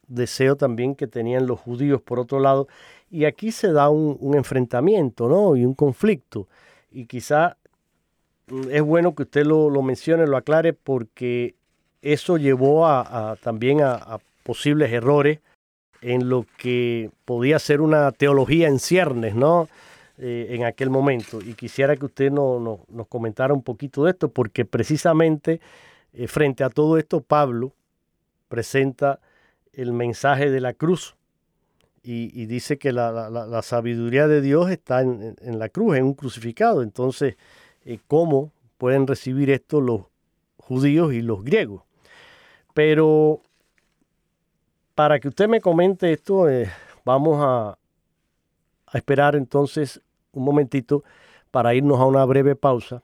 [0.08, 2.68] deseo también que tenían los judíos por otro lado.
[3.12, 5.56] Y aquí se da un, enfrentamiento, ¿no?
[5.56, 6.48] Y un conflicto.
[6.92, 7.58] Y quizá
[8.48, 11.54] mm, es bueno que usted lo, mencione, lo aclare, porque
[12.02, 15.42] eso llevó a, también a, posibles errores
[16.02, 19.70] en lo que podía ser una teología en ciernes, ¿no?
[20.22, 21.40] Eh, en aquel momento.
[21.40, 25.62] Y quisiera que usted no, nos comentara un poquito de esto, porque precisamente
[26.12, 27.72] eh, frente a todo esto, Pablo
[28.50, 29.22] presenta
[29.72, 31.16] el mensaje de la cruz
[32.04, 36.84] y, dice que la, sabiduría de Dios está en, la cruz, en un crucificado.
[36.84, 37.38] Entonces,
[37.86, 40.02] eh, ¿cómo pueden recibir esto los
[40.58, 41.84] judíos y los griegos?
[42.74, 43.42] Pero
[44.96, 46.46] para que usted me comente esto,
[47.06, 47.78] vamos a,
[48.86, 50.02] a esperar entonces
[50.34, 51.04] un momentito
[51.52, 53.02] para irnos a una breve pausa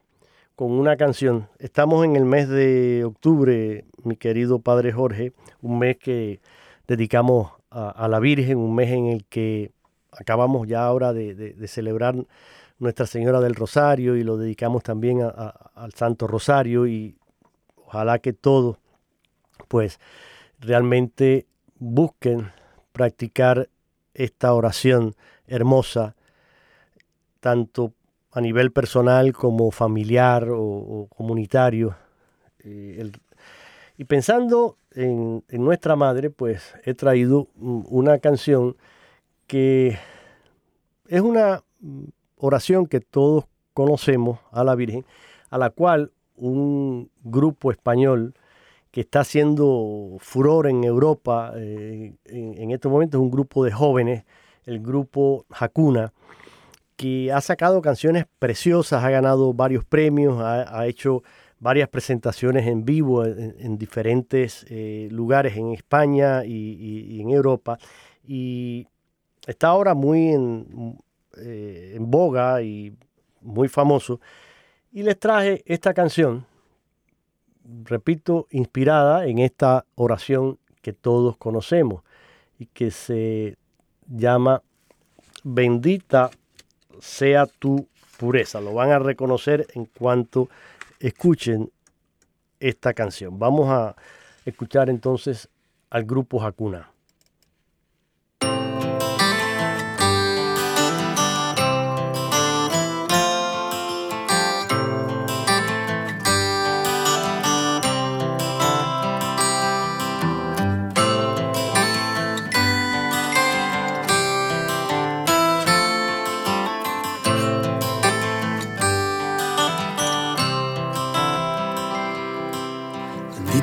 [0.56, 1.50] con una canción.
[1.60, 6.40] Estamos en el mes de octubre, mi querido Padre Jorge, un mes que
[6.88, 9.72] dedicamos a, la Virgen, un mes en el que
[10.12, 12.16] acabamos ya ahora de, celebrar
[12.80, 17.18] Nuestra Señora del Rosario y lo dedicamos también al Santo Rosario y
[17.76, 18.78] ojalá que todos
[19.68, 20.00] pues
[20.60, 21.48] realmente
[21.80, 22.52] busquen
[22.94, 23.70] practicar
[24.14, 25.16] esta oración
[25.48, 26.16] hermosa
[27.46, 27.94] tanto
[28.32, 31.96] a nivel personal como familiar o, comunitario.
[32.64, 33.12] Eh,
[33.98, 38.76] y pensando en, nuestra madre, pues he traído una canción
[39.46, 40.00] que
[41.08, 41.64] es una
[42.38, 45.06] oración que todos conocemos a la Virgen,
[45.52, 48.34] a la cual un grupo español
[48.90, 54.26] que está haciendo furor en Europa eh, en, en estos momentos, un grupo de jóvenes,
[54.66, 56.12] el grupo Hakuna,
[56.96, 61.24] que ha sacado canciones preciosas, ha ganado varios premios, ha, hecho
[61.60, 67.78] varias presentaciones en vivo en, diferentes eh, lugares en España y, en Europa.
[68.26, 68.88] Y
[69.46, 70.98] está ahora muy en,
[71.38, 72.96] eh, en boga y
[73.42, 74.22] muy famoso.
[74.92, 76.46] Y les traje esta canción,
[77.84, 82.04] repito, inspirada en esta oración que todos conocemos
[82.58, 83.58] y que se
[84.08, 84.62] llama
[85.44, 86.32] Bendita
[87.02, 88.62] sea tu pureza.
[88.62, 90.50] Lo van a reconocer en cuanto
[91.00, 91.72] escuchen
[92.60, 93.38] esta canción.
[93.38, 93.96] Vamos a
[94.46, 95.50] escuchar entonces
[95.90, 96.95] al grupo Hakuna.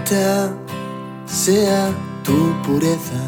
[0.04, 1.90] Sea
[2.24, 3.22] tu pureza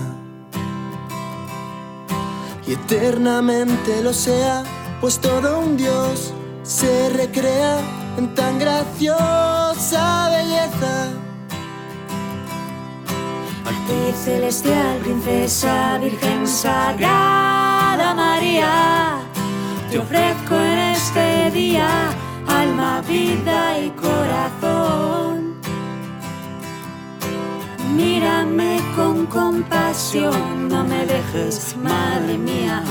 [2.67, 4.65] y eternamente lo sea,
[5.01, 7.79] pues todo un Dios se recrea
[8.19, 11.11] en tan graciosa belleza.
[13.65, 19.19] Arte celestial, princesa, virgen sagrada María,
[19.91, 22.11] te ofrezco en este día
[22.47, 25.44] alma, vida y corazón.
[27.95, 32.83] Mírame con compasión, no me dejes, madre mía.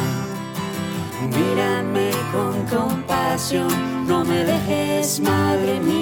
[1.22, 3.68] Mírame con compasión,
[4.08, 5.93] no me dejes, madre mía.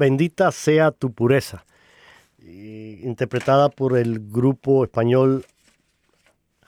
[0.00, 1.66] Bendita sea tu pureza,
[2.42, 5.44] interpretada por el grupo español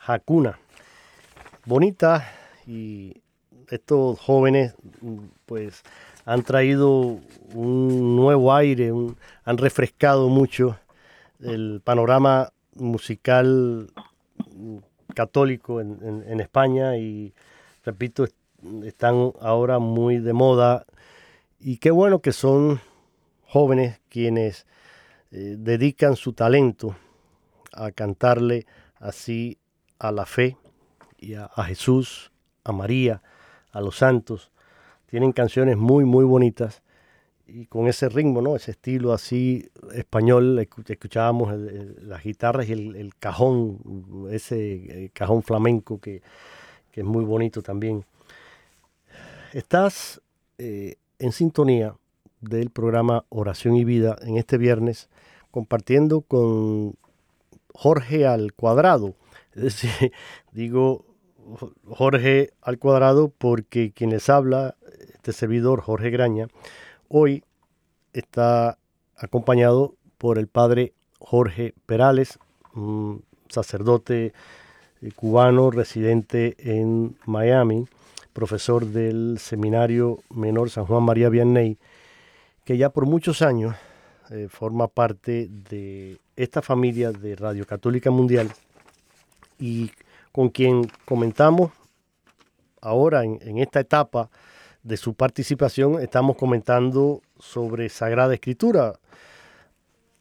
[0.07, 0.59] Hakuna.
[1.65, 2.31] Bonita
[2.67, 3.23] y
[3.71, 4.75] estos jóvenes
[5.47, 5.83] pues
[6.27, 7.21] han traído
[7.55, 8.93] un nuevo aire,
[9.45, 10.79] han refrescado mucho
[11.41, 13.91] el panorama musical
[15.15, 17.33] católico en, en España y
[17.83, 18.27] repito,
[18.85, 20.85] están ahora muy de moda
[21.59, 22.92] y qué bueno que son
[23.53, 24.67] jóvenes quienes
[25.31, 26.97] eh, dedican su talento
[27.75, 28.65] a cantarle
[28.99, 29.59] así
[29.99, 30.57] a la fe
[31.19, 32.33] y a, Jesús,
[32.65, 33.23] a María,
[33.71, 34.51] a los santos.
[35.05, 36.83] Tienen canciones muy, muy bonitas
[37.47, 38.57] y con ese ritmo, ¿no?
[38.57, 46.23] Ese estilo así español, escuchábamos las guitarras y el, cajón, ese eh, cajón flamenco que,
[46.95, 48.07] es muy bonito también.
[49.53, 50.23] Estás
[50.57, 51.95] eh, en sintonía
[52.43, 55.09] del programa Oración y Vida en este viernes,
[55.51, 56.95] compartiendo con
[57.73, 59.15] Jorge al cuadrado.
[59.55, 60.13] Es decir,
[60.53, 61.07] digo
[61.87, 64.77] Jorge al cuadrado porque quien les habla,
[65.15, 66.49] este servidor Jorge Graña,
[67.09, 67.45] hoy
[68.13, 68.79] está
[69.17, 72.39] acompañado por el padre Jorge Perales,
[72.75, 74.33] un sacerdote
[75.01, 77.87] eh, cubano residente en Miami,
[78.33, 81.79] profesor del Seminario Menor San Juan María Vianney,
[82.65, 83.75] que ya por muchos años
[84.31, 88.51] eh, forma parte de esta familia de Radio Católica Mundial
[89.59, 89.91] y
[90.33, 91.73] con quien comentamos
[92.81, 94.31] ahora en, esta etapa
[94.83, 98.95] de su participación, estamos comentando sobre Sagrada Escritura.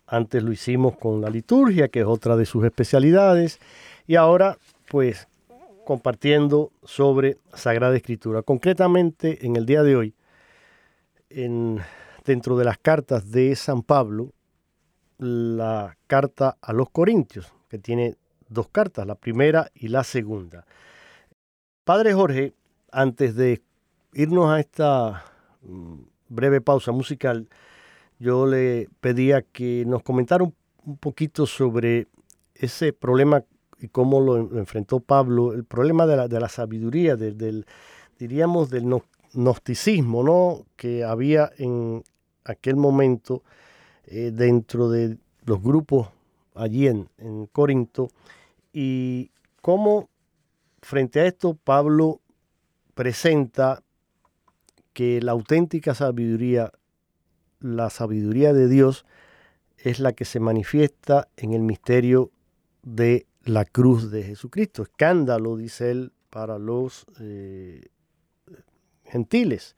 [0.05, 3.59] Antes lo hicimos con la liturgia, que es otra de sus especialidades,
[4.05, 4.57] y ahora
[4.89, 5.27] pues
[5.85, 8.43] compartiendo sobre Sagrada Escritura.
[8.43, 10.13] Concretamente, en el día de hoy,
[11.29, 11.81] en,
[12.26, 14.34] dentro de las cartas de San Pablo,
[15.17, 18.15] la carta a los Corintios, que tiene
[18.49, 20.65] dos cartas, la primera y la segunda.
[21.84, 22.53] Padre Jorge,
[22.91, 23.61] antes de
[24.13, 25.26] irnos a esta
[25.61, 25.95] mm,
[26.30, 27.47] breve pausa musical,
[28.19, 30.53] yo le pedía que nos comentara un,
[30.99, 32.07] poquito sobre
[32.55, 33.43] ese problema
[33.80, 37.65] y cómo lo, enfrentó Pablo, el problema de la, de la sabiduría, del,
[38.17, 38.86] diríamos, del
[39.34, 40.65] gnosticismo ¿no?
[40.76, 42.03] que había en
[42.43, 43.43] aquel momento
[44.05, 46.09] eh, dentro de los grupos
[46.55, 47.07] allí en,
[47.51, 48.09] Corinto
[48.73, 49.31] y
[49.61, 50.09] cómo
[50.81, 52.21] frente a esto Pablo
[52.93, 53.83] presenta
[54.93, 56.71] que la auténtica sabiduría,
[57.59, 59.05] la sabiduría de Dios,
[59.77, 62.31] es la que se manifiesta en el misterio
[62.83, 64.83] de la cruz de Jesucristo.
[64.83, 67.87] Escándalo, dice él, para los eh,
[69.05, 69.75] gentiles,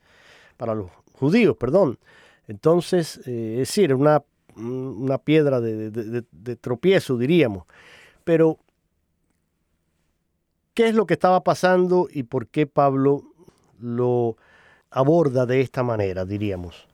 [0.58, 2.00] para los judíos, perdón.
[2.48, 4.24] Entonces, eh, es decir, una,
[4.56, 7.66] una piedra de, de tropiezo, diríamos.
[8.24, 8.58] Pero,
[10.74, 13.24] ¿qué es lo que estaba pasando y por qué Pablo
[13.80, 14.38] lo
[14.92, 16.88] aborda de esta manera, diríamos?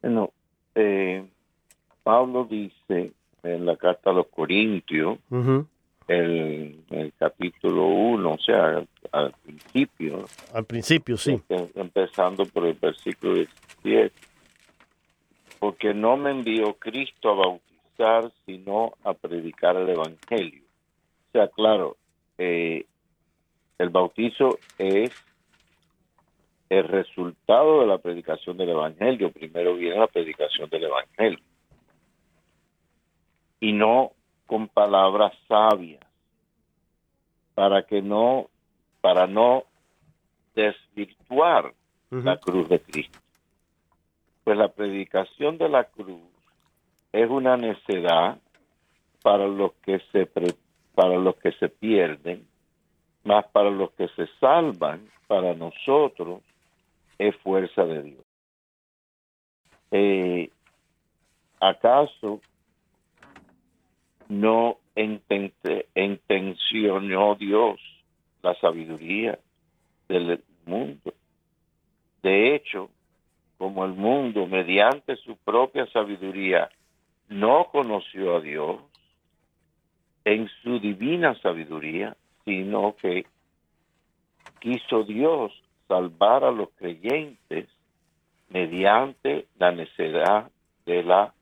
[0.00, 0.32] Bueno,
[0.74, 1.28] eh,
[2.02, 3.12] Pablo dice
[3.42, 5.18] en la carta a los Corintios,
[6.08, 10.24] el, el, capítulo 1, o sea, al, principio.
[10.52, 11.40] Al principio, sí.
[11.74, 14.12] Empezando por el versículo 17.
[15.58, 20.62] Porque no me envió Cristo a bautizar, sino a predicar el Evangelio.
[21.28, 21.96] O sea, claro,
[22.38, 22.86] eh,
[23.78, 25.12] el bautizo es
[26.68, 29.30] el resultado de la predicación del Evangelio.
[29.30, 31.38] Primero viene la predicación del Evangelio.
[33.60, 34.12] Y no
[34.46, 36.04] con palabras sabias,
[37.54, 38.48] para que no,
[39.02, 39.64] para no
[40.54, 41.74] desvirtuar
[42.08, 43.18] la cruz de Cristo.
[44.44, 46.22] Pues la predicación de la cruz
[47.12, 48.38] es una necedad
[49.22, 50.26] para los que se
[50.94, 52.46] para los que se pierden
[53.24, 56.42] más para los que se salvan, para nosotros,
[57.18, 58.24] es fuerza de Dios.
[59.90, 60.50] Eh,
[61.60, 62.40] ¿Acaso
[64.28, 67.80] no intencionó Dios
[68.42, 69.38] la sabiduría
[70.08, 71.14] del mundo?
[72.22, 72.90] De hecho,
[73.58, 76.68] como el mundo, mediante su propia sabiduría,
[77.28, 78.80] no conoció a Dios,
[80.24, 83.26] en su divina sabiduría, sino que
[84.60, 85.52] quiso Dios
[85.88, 87.68] salvar a los creyentes
[88.50, 90.50] mediante la necesidad
[90.86, 91.34] de la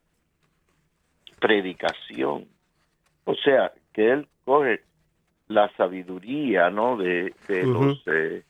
[1.39, 2.47] predicación.
[3.25, 4.81] O sea, que él coge
[5.51, 6.97] la sabiduría, ¿no?
[6.97, 8.43] De, de los eh,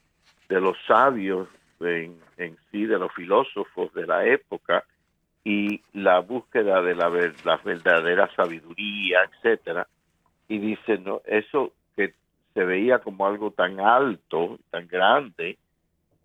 [0.49, 1.47] de los sabios
[1.80, 4.84] en, en, sí, de los filósofos de la época
[5.43, 7.10] y la búsqueda de la,
[7.45, 9.88] la verdadera sabiduría, etcétera.
[10.47, 11.74] Y dice, no, eso
[12.54, 15.58] se veía como algo tan alto, tan grande,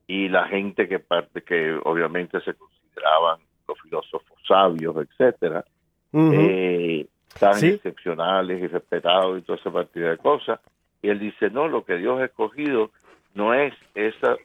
[0.07, 5.65] y la gente que parte que obviamente se consideraban los filósofos sabios, etcétera,
[6.13, 7.07] eh,
[7.39, 10.61] tan excepcionales y respetados y toda esa partida de cosas.
[11.03, 12.91] Y él dice, no, lo que Dios ha escogido
[13.35, 14.37] no es esa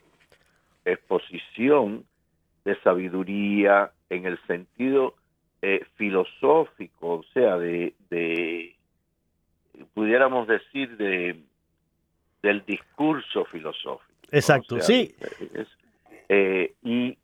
[0.85, 2.05] exposición
[2.65, 5.15] de sabiduría en el sentido
[5.61, 8.75] eh, filosófico, o sea, de, de,
[9.93, 11.39] pudiéramos decir, de,
[12.41, 14.11] del discurso filosófico.
[14.31, 15.15] Exacto, sí.
[16.29, 17.17] Eh, y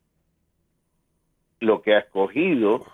[1.59, 2.85] lo que ha escogido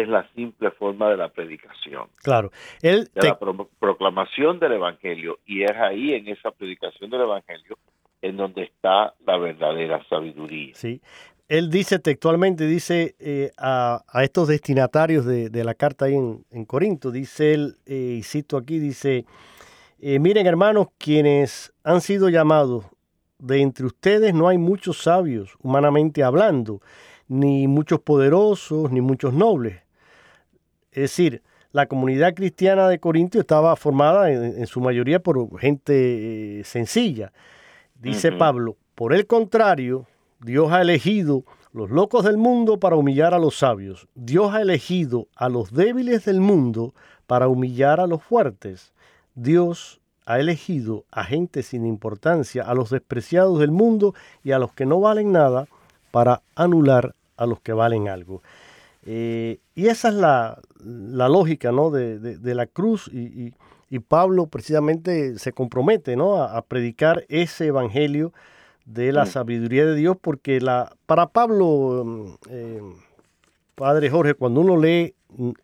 [0.00, 2.08] es la simple forma de la predicación.
[2.22, 2.50] Claro.
[2.82, 3.38] de la
[3.78, 5.38] proclamación del Evangelio.
[5.46, 7.78] Y es ahí, en esa predicación del Evangelio,
[8.22, 10.74] en donde está la verdadera sabiduría.
[10.74, 11.00] Sí.
[11.48, 17.12] Él dice textualmente, dice eh, a, estos destinatarios de, la carta ahí en, en Corinto,
[17.12, 19.24] dice él, eh, y cito aquí, dice,
[20.00, 22.86] eh, miren hermanos, quienes han sido llamados,
[23.38, 26.80] de entre ustedes no hay muchos sabios, humanamente hablando,
[27.28, 29.85] ni muchos poderosos, ni muchos nobles.
[30.96, 31.42] Es decir,
[31.72, 37.34] la comunidad cristiana de Corintio estaba formada en, su mayoría por gente eh, sencilla.
[38.00, 40.06] Dice Pablo, por el contrario,
[40.40, 41.44] Dios ha elegido
[41.74, 44.08] los locos del mundo para humillar a los sabios.
[44.14, 46.94] Dios ha elegido a los débiles del mundo
[47.26, 48.94] para humillar a los fuertes.
[49.34, 54.72] Dios ha elegido a gente sin importancia, a los despreciados del mundo y a los
[54.72, 55.68] que no valen nada
[56.10, 58.40] para anular a los que valen algo.
[59.06, 61.90] Eh, y esa es la, lógica ¿no?
[61.90, 63.52] de, la cruz y,
[64.08, 66.42] Pablo precisamente se compromete ¿no?
[66.42, 68.32] a, predicar ese evangelio
[68.84, 69.28] de la mm.
[69.28, 72.82] sabiduría de Dios porque la, para Pablo, mm, eh,
[73.74, 75.14] Padre Jorge, cuando uno lee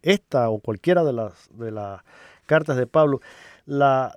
[0.03, 2.01] esta o cualquiera de las, de las
[2.47, 3.21] cartas de Pablo,
[3.67, 4.15] la,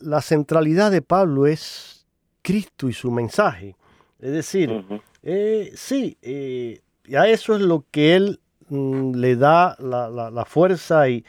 [0.00, 2.06] la centralidad de Pablo es
[2.42, 3.76] Cristo y su mensaje.
[4.20, 4.84] Es decir,
[5.22, 6.80] eh, sí, eh,
[7.16, 11.24] a eso es lo que él mm, le da la, fuerza y,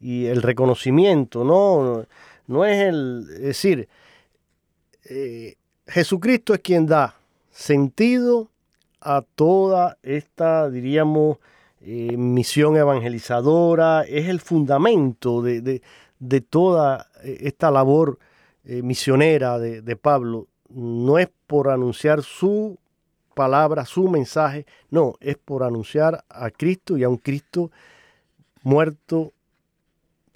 [0.00, 2.06] el reconocimiento, ¿no?
[2.46, 3.88] No es el, decir,
[5.08, 5.56] eh,
[5.86, 7.16] Jesucristo es quien da
[7.50, 8.50] sentido
[9.00, 11.38] a toda esta, diríamos,
[11.80, 15.82] misión evangelizadora, es el fundamento de,
[16.18, 18.18] de toda esta labor
[18.64, 22.78] misionera de Pablo no es por anunciar su
[23.36, 27.70] palabra, su mensaje, no, es por anunciar a Cristo y a un Cristo
[28.62, 29.34] muerto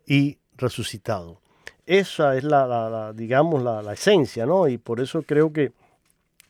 [0.07, 1.41] y resucitado.
[1.87, 4.69] Esa es la, digamos, la, esencia, ¿no?
[4.69, 5.73] Y por eso creo que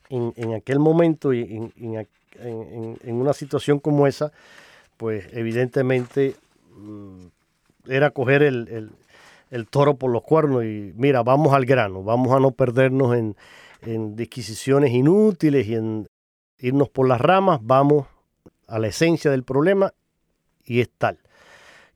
[0.09, 4.32] en, aquel momento y en, una situación como esa,
[4.96, 6.34] pues evidentemente
[6.76, 7.26] mm,
[7.86, 8.90] era coger el,
[9.53, 13.36] el toro por los cuernos y mira, vamos al grano, vamos a no perdernos en,
[13.82, 16.07] en disquisiciones inútiles y en
[16.61, 18.07] irnos por las ramas, vamos
[18.67, 19.93] a la esencia del problema
[20.65, 21.19] y es tal.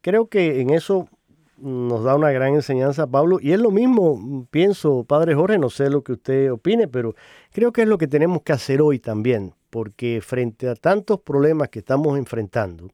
[0.00, 1.08] Creo que en eso
[1.56, 5.88] nos da una gran enseñanza Pablo y es lo mismo, pienso, Padre Jorge, no sé
[5.88, 7.14] lo que usted opine, pero
[7.52, 11.68] creo que es lo que tenemos que hacer hoy también, porque frente a tantos problemas
[11.68, 12.90] que estamos enfrentando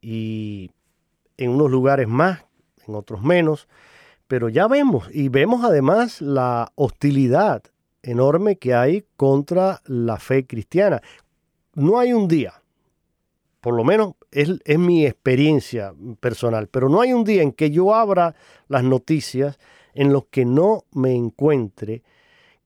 [0.00, 0.70] y
[1.38, 2.44] en unos lugares más,
[2.86, 3.68] en otros menos,
[4.28, 7.62] pero ya vemos y vemos además la hostilidad
[8.02, 11.00] enorme que hay contra la fe cristiana.
[11.74, 12.62] No hay un día,
[13.60, 17.94] por lo menos es, mi experiencia personal, pero no hay un día en que yo
[17.94, 18.34] abra
[18.68, 19.58] las noticias
[19.94, 22.02] en los que no me encuentre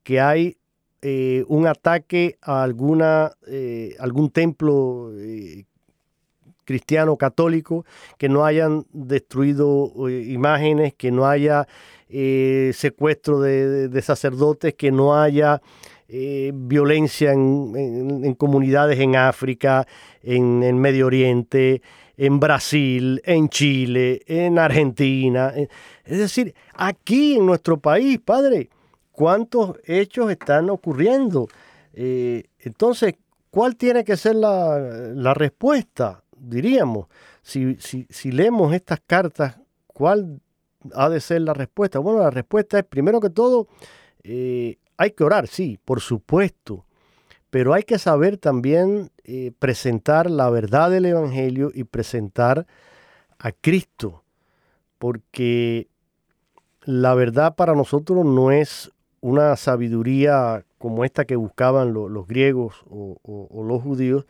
[0.03, 0.57] que hay
[1.03, 5.64] eh, un ataque a alguna, eh, algún templo eh,
[6.64, 7.84] cristiano católico,
[8.16, 11.66] que no hayan destruido imágenes, que no haya
[12.09, 15.61] eh, secuestro de, sacerdotes, que no haya
[16.09, 19.88] eh, violencia en, comunidades en África,
[20.22, 21.82] en Medio Oriente,
[22.16, 25.52] en Brasil, en Chile, en Argentina.
[25.57, 25.68] Eh,
[26.04, 28.70] es decir, aquí en nuestro país, padre,
[29.11, 31.48] ¿cuántos hechos están ocurriendo?
[31.98, 33.14] entonces,
[33.48, 36.22] ¿cuál tiene que ser la, respuesta?
[36.36, 37.07] Diríamos,
[37.40, 40.42] si, si, si leemos estas cartas, ¿cuál
[40.95, 41.99] ha de ser la respuesta?
[41.99, 43.68] Bueno, la respuesta es, primero que todo,
[44.22, 46.85] eh, hay que orar, sí, por supuesto,
[47.51, 52.66] pero hay que saber también eh, presentar la verdad del Evangelio y presentar
[53.39, 54.24] a Cristo,
[54.99, 55.89] porque
[56.83, 63.18] la verdad para nosotros no es una sabiduría como esta que buscaban los griegos o,
[63.66, 64.27] los judíos,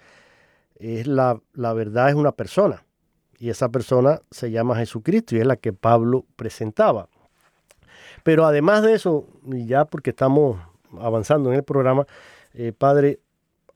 [0.76, 2.85] es la, la verdad es una persona.
[3.38, 7.08] Y esa persona se llama Jesucristo y es la que Pablo presentaba.
[8.22, 10.58] Pero además de eso, ya porque estamos
[10.98, 12.06] avanzando en el programa,
[12.54, 13.20] eh, Padre,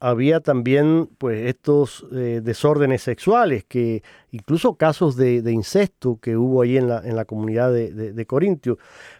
[0.01, 6.79] había también pues estos eh, desórdenes sexuales, que incluso casos de, incesto que hubo ahí
[6.79, 8.79] en la, en la comunidad de, de, de Corintio.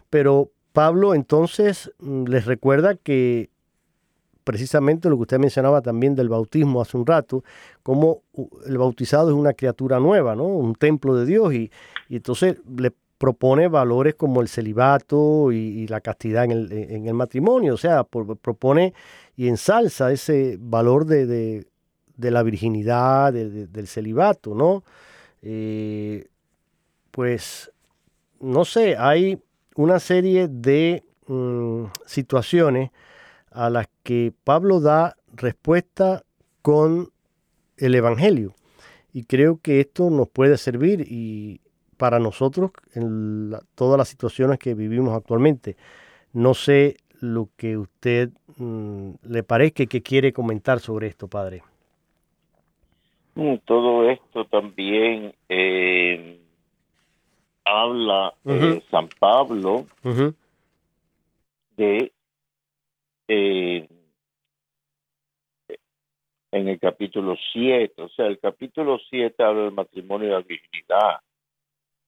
[0.09, 3.51] Pero Pablo entonces mm, les recuerda que
[4.43, 7.43] precisamente lo que usted mencionaba también del bautismo hace un rato,
[7.83, 8.23] como
[8.65, 10.45] el bautizado es una criatura nueva, ¿no?
[10.45, 11.71] Un templo de Dios y,
[12.09, 18.03] entonces le propone valores como el celibato y, la castidad en el, matrimonio, o sea,
[18.03, 18.93] propone
[19.35, 21.67] y ensalza ese valor de,
[22.17, 24.83] la virginidad, del celibato, ¿no?
[25.43, 26.27] Eh,
[27.11, 27.71] pues,
[28.39, 29.39] no sé, hay
[29.75, 32.91] una serie de mm, situaciones
[33.51, 36.23] a las que Pablo da respuesta
[36.61, 37.09] con
[37.77, 38.53] el Evangelio.
[39.13, 41.61] Y creo que esto nos puede servir y
[41.97, 45.75] para nosotros en todas las situaciones que vivimos actualmente.
[46.33, 51.61] No sé lo que usted mm, le parezca que quiere comentar sobre esto, padre.
[53.65, 56.39] Todo esto también eh,
[57.63, 59.85] habla eh, San Pablo
[61.77, 62.11] de
[66.51, 68.01] en el capítulo 7.
[68.01, 71.19] O sea, el capítulo 7 habla del matrimonio y la virginidad.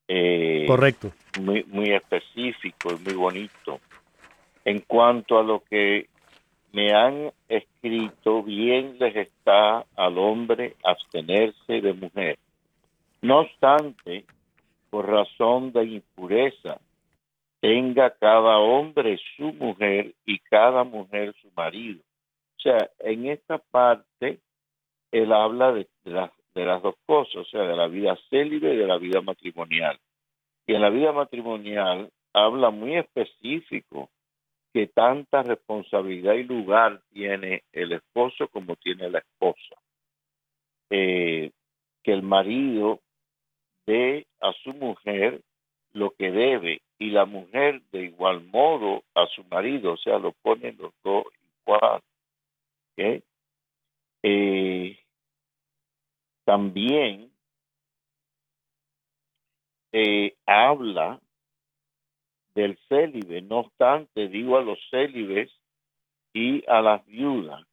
[0.06, 1.12] Eh, Correcto.
[1.40, 3.80] Muy, muy específico y muy bonito.
[4.64, 6.08] En cuanto a lo que
[6.72, 12.38] me han escrito, bien les está al hombre abstenerse de mujer.
[13.22, 14.24] No obstante,
[14.90, 16.78] por razón de impureza,
[17.64, 22.02] tenga cada hombre su mujer y cada mujer su marido.
[22.58, 24.40] O sea, en esta parte,
[25.10, 28.98] él habla de, las, dos cosas, o sea, de la vida célibe y de la
[28.98, 29.98] vida matrimonial.
[30.66, 34.10] Y en la vida matrimonial habla muy específico
[34.74, 39.74] que tanta responsabilidad y lugar tiene el esposo como tiene la esposa.
[40.90, 41.50] Eh,
[42.02, 43.00] que el marido
[43.86, 45.40] dé a su mujer
[45.94, 50.32] lo que debe y la mujer de igual modo a su marido, o sea, lo
[50.32, 51.24] ponen los dos
[51.62, 52.02] igual.
[54.26, 54.98] Eh,
[56.44, 57.30] también
[59.92, 61.20] eh, habla
[62.54, 63.42] del célibe.
[63.42, 65.50] No obstante, digo a los célibes
[66.32, 67.64] y a las viudas,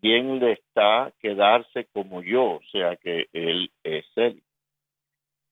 [0.00, 4.42] bien le está quedarse como yo, o sea que él es célibe.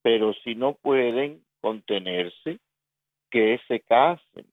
[0.03, 2.59] Pero si no pueden contenerse,
[3.31, 4.47] que se casen.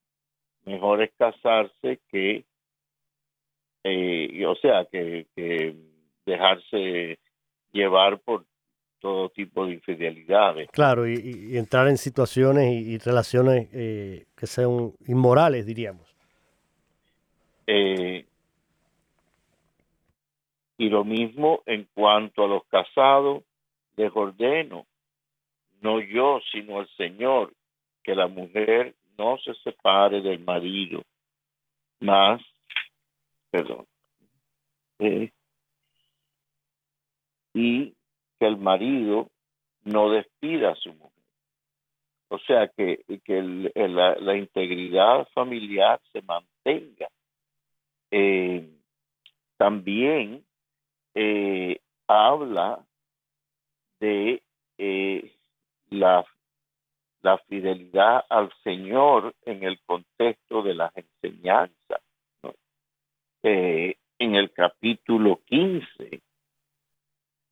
[0.66, 2.46] Mejor es casarse que,
[3.84, 5.76] eh, o sea, que, que
[6.26, 7.20] dejarse
[7.72, 8.46] llevar por
[9.04, 10.70] todo tipo de infidelidades.
[10.72, 16.16] Claro, y, entrar en situaciones y, relaciones eh, que sean inmorales, diríamos.
[17.68, 18.26] Eh,
[20.78, 23.44] y lo mismo en cuanto a los casados,
[23.98, 24.86] les ordeno,
[25.84, 27.54] no yo, sino el Señor,
[28.04, 31.04] que la mujer no se separe del marido,
[32.00, 32.42] más,
[33.52, 33.86] perdón,
[35.00, 35.30] eh,
[37.54, 37.94] y
[38.40, 39.30] el marido
[39.84, 41.12] no despida a su mujer.
[42.30, 47.08] O sea, que, que la, integridad familiar se mantenga.
[48.10, 48.70] Eh,
[49.58, 50.44] también
[51.14, 52.84] eh, habla
[54.00, 54.42] de
[54.78, 55.33] eh,
[55.94, 56.26] la,
[57.22, 62.02] la fidelidad al Señor en el contexto de las enseñanzas.
[63.44, 66.22] en el capítulo 15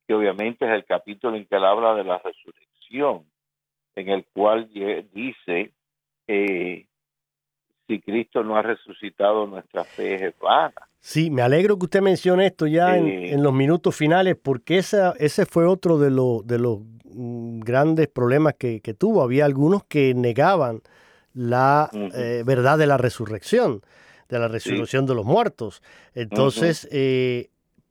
[0.06, 3.24] que obviamente es el capítulo en que él habla de la resurrección,
[3.94, 4.68] en el cual
[5.12, 5.72] dice,
[6.26, 6.86] eh,
[7.86, 10.88] si Cristo no ha resucitado, nuestra fe es vana.
[11.00, 15.14] Sí, me alegro que usted mencione esto ya en, eh, los minutos finales, porque esa,
[15.18, 16.80] ese fue otro de, los de los
[17.14, 19.22] grandes problemas que, tuvo.
[19.22, 20.82] Había algunos que negaban
[21.34, 23.82] la eh, verdad de la resurrección,
[24.28, 25.82] de la resurrección de los muertos.
[26.14, 26.88] Entonces,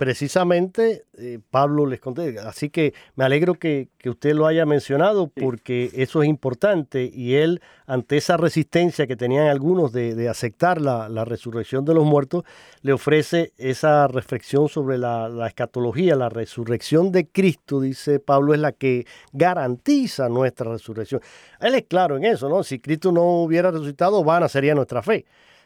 [0.01, 2.39] precisamente eh, Pablo les conté.
[2.39, 7.61] Así que me alegro que, usted lo haya mencionado porque eso es importante y él,
[7.85, 12.45] ante esa resistencia que tenían algunos de, aceptar la, resurrección de los muertos,
[12.81, 18.71] le ofrece esa reflexión sobre la, escatología, la resurrección de Cristo, dice Pablo, es la
[18.71, 21.21] que garantiza nuestra resurrección.
[21.59, 22.63] Él es claro en eso, ¿no?
[22.63, 25.25] Si Cristo no hubiera resucitado, vana sería nuestra fe.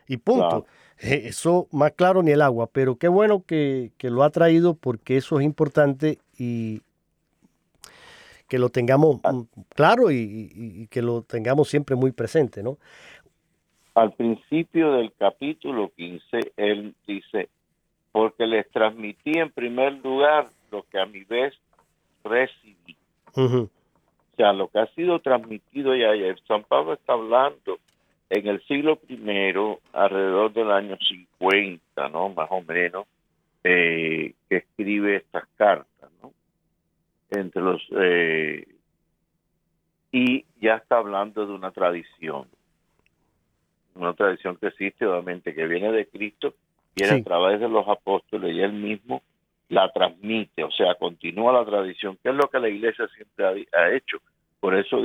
[0.10, 0.66] Y punto.
[1.00, 5.40] Eso más claro ni el agua, pero qué bueno que, lo ha traído porque eso
[5.40, 6.82] es importante y
[8.48, 9.34] que lo tengamos ah.
[9.76, 12.78] claro y, que lo tengamos siempre muy presente, ¿no?
[13.96, 17.50] Al principio del capítulo 15, él dice,
[18.12, 21.54] porque les transmití en primer lugar lo que a mi vez
[22.24, 22.98] recibí.
[23.34, 23.70] O
[24.36, 26.10] sea, lo que ha sido transmitido ya,
[26.46, 27.80] San Pablo está hablando
[28.30, 29.54] en el siglo I,
[29.94, 32.30] alrededor del año 50, ¿no?
[32.30, 33.06] Más o menos,
[33.64, 36.32] eh, que escribe estas cartas, ¿no?
[37.32, 38.68] Entre los eh,
[40.12, 42.48] y ya está hablando de una tradición,
[43.96, 46.54] una tradición que existe, obviamente, que viene de Cristo,
[46.96, 49.22] y a través de los apóstoles y él mismo
[49.68, 53.92] la transmite, o sea, continúa la tradición, que es lo que la iglesia siempre ha,
[53.92, 54.20] hecho.
[54.62, 55.02] Por eso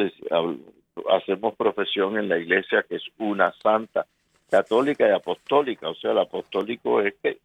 [1.11, 4.07] hacemos profesión en la iglesia que es una santa,
[4.51, 5.88] católica y apostólica.
[5.88, 7.38] O sea, el apostólico es que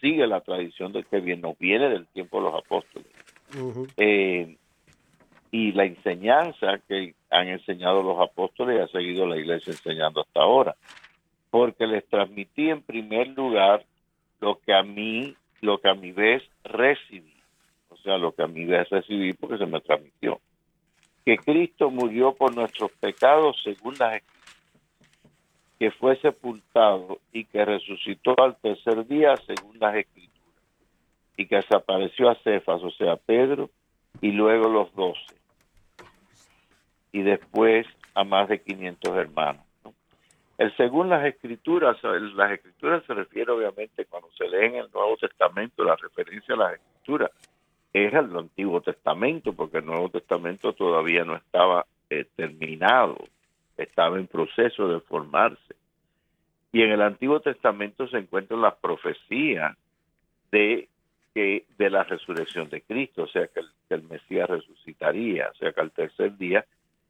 [0.00, 3.08] sigue la tradición de que viene, nos viene del tiempo de los apóstoles.
[3.96, 4.56] Eh,
[5.50, 10.40] y la enseñanza que han enseñado los apóstoles y ha seguido la iglesia enseñando hasta
[10.40, 10.74] ahora.
[11.50, 13.84] Porque les transmití en primer lugar
[14.40, 17.34] lo que a mí, lo que a mi vez recibí.
[17.90, 20.40] O sea, lo que a mi vez recibí porque se me transmitió
[21.24, 24.32] que Cristo murió por nuestros pecados según las escrituras,
[25.78, 30.32] que fue sepultado y que resucitó al tercer día según las escrituras,
[31.36, 33.70] y que se apareció a Cefas, o sea, Pedro,
[34.20, 35.34] y luego los doce,
[37.12, 39.64] y después a más de 500 hermanos.
[40.58, 45.16] El según las escrituras, las escrituras se refiere obviamente cuando se lee en el Nuevo
[45.16, 47.30] Testamento, la referencia a las escrituras
[47.92, 53.16] es el Antiguo Testamento, porque el Nuevo Testamento todavía no estaba eh, terminado,
[53.76, 55.74] estaba en proceso de formarse.
[56.72, 59.76] Y en el Antiguo Testamento se encuentran las profecías
[60.50, 60.88] de,
[61.34, 65.54] que, de la resurrección de Cristo, o sea, que el, que el Mesías resucitaría, o
[65.56, 66.64] sea, que al tercer día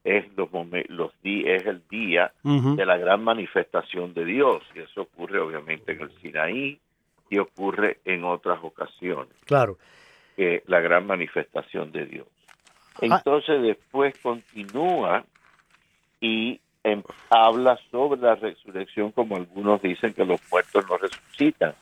[0.05, 0.49] es los,
[0.89, 6.01] los es el día de la gran manifestación de Dios y eso ocurre obviamente en
[6.01, 6.81] el Sinaí
[7.31, 9.35] y ocurre en otras ocasiones.
[9.45, 9.79] Claro.
[10.37, 12.27] Que la gran manifestación de Dios.
[12.97, 12.99] Ah.
[13.03, 15.25] Entonces después continúa
[16.21, 21.75] y em, habla sobre la resurrección como algunos dicen que los muertos no resucitan.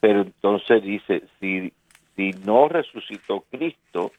[0.00, 1.72] Pero entonces dice, si,
[2.16, 4.12] si no resucitó Cristo,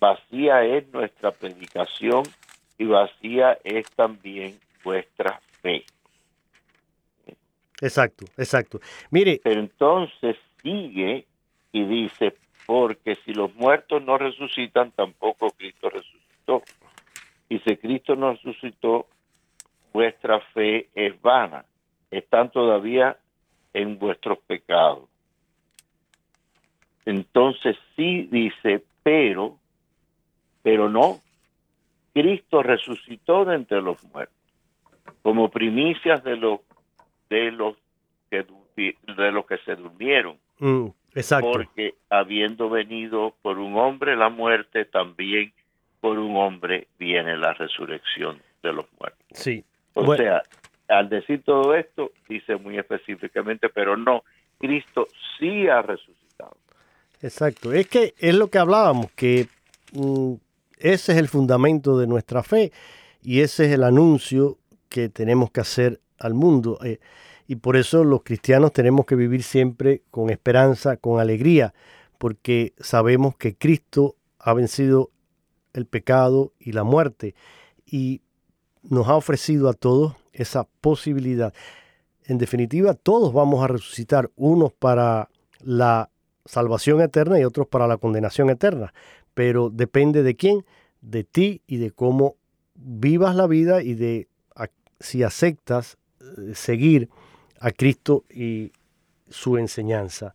[0.00, 2.22] vacía es nuestra predicación
[2.78, 5.84] y vacía es también vuestra fe.
[7.80, 8.80] Exacto, exacto.
[9.10, 9.40] Mire.
[9.42, 11.26] Pero entonces sigue
[11.72, 12.34] y dice,
[12.66, 16.62] porque si los muertos no resucitan, tampoco Cristo resucitó.
[17.48, 19.06] Y si Cristo no resucitó,
[19.92, 21.64] vuestra fe es vana.
[22.10, 23.16] Están todavía
[23.72, 25.08] en vuestros pecados.
[27.04, 29.58] Entonces sí dice, pero,
[30.62, 31.20] pero no,
[32.12, 34.36] Cristo resucitó de entre los muertos,
[35.22, 36.60] como primicias de los
[37.28, 37.76] de los
[38.30, 38.46] que
[39.16, 40.38] de los que se durmieron.
[40.58, 41.52] Mm, exacto.
[41.52, 45.52] Porque habiendo venido por un hombre la muerte, también
[46.00, 49.26] por un hombre viene la resurrección de los muertos.
[49.32, 49.64] Sí.
[49.94, 50.42] O sea,
[50.88, 54.24] al decir todo esto, dice muy específicamente, pero no,
[54.58, 55.06] Cristo
[55.38, 56.56] sí ha resucitado.
[57.20, 57.72] Exacto.
[57.72, 59.48] Es que es lo que hablábamos, que
[59.92, 60.34] mm,
[60.78, 62.72] ese es el fundamento de nuestra fe
[63.22, 64.58] y ese es el anuncio
[64.88, 66.78] que tenemos que hacer al mundo.
[66.84, 66.98] Eh,
[67.52, 71.74] y por eso los cristianos tenemos que vivir siempre con esperanza, con alegría,
[72.16, 75.10] porque sabemos que Cristo ha vencido
[75.74, 77.34] el pecado y la muerte
[77.84, 78.22] y
[78.82, 81.52] nos ha ofrecido a todos esa posibilidad.
[82.24, 85.28] En definitiva, todos vamos a resucitar, unos para
[85.60, 86.08] la
[86.46, 88.94] salvación eterna y otros para la condenación eterna
[89.34, 90.64] pero depende de quién,
[91.02, 92.36] de ti y de cómo
[92.74, 94.28] vivas la vida y de
[95.00, 97.08] si aceptas eh, seguir
[97.62, 98.72] a Cristo y
[99.28, 100.34] su enseñanza.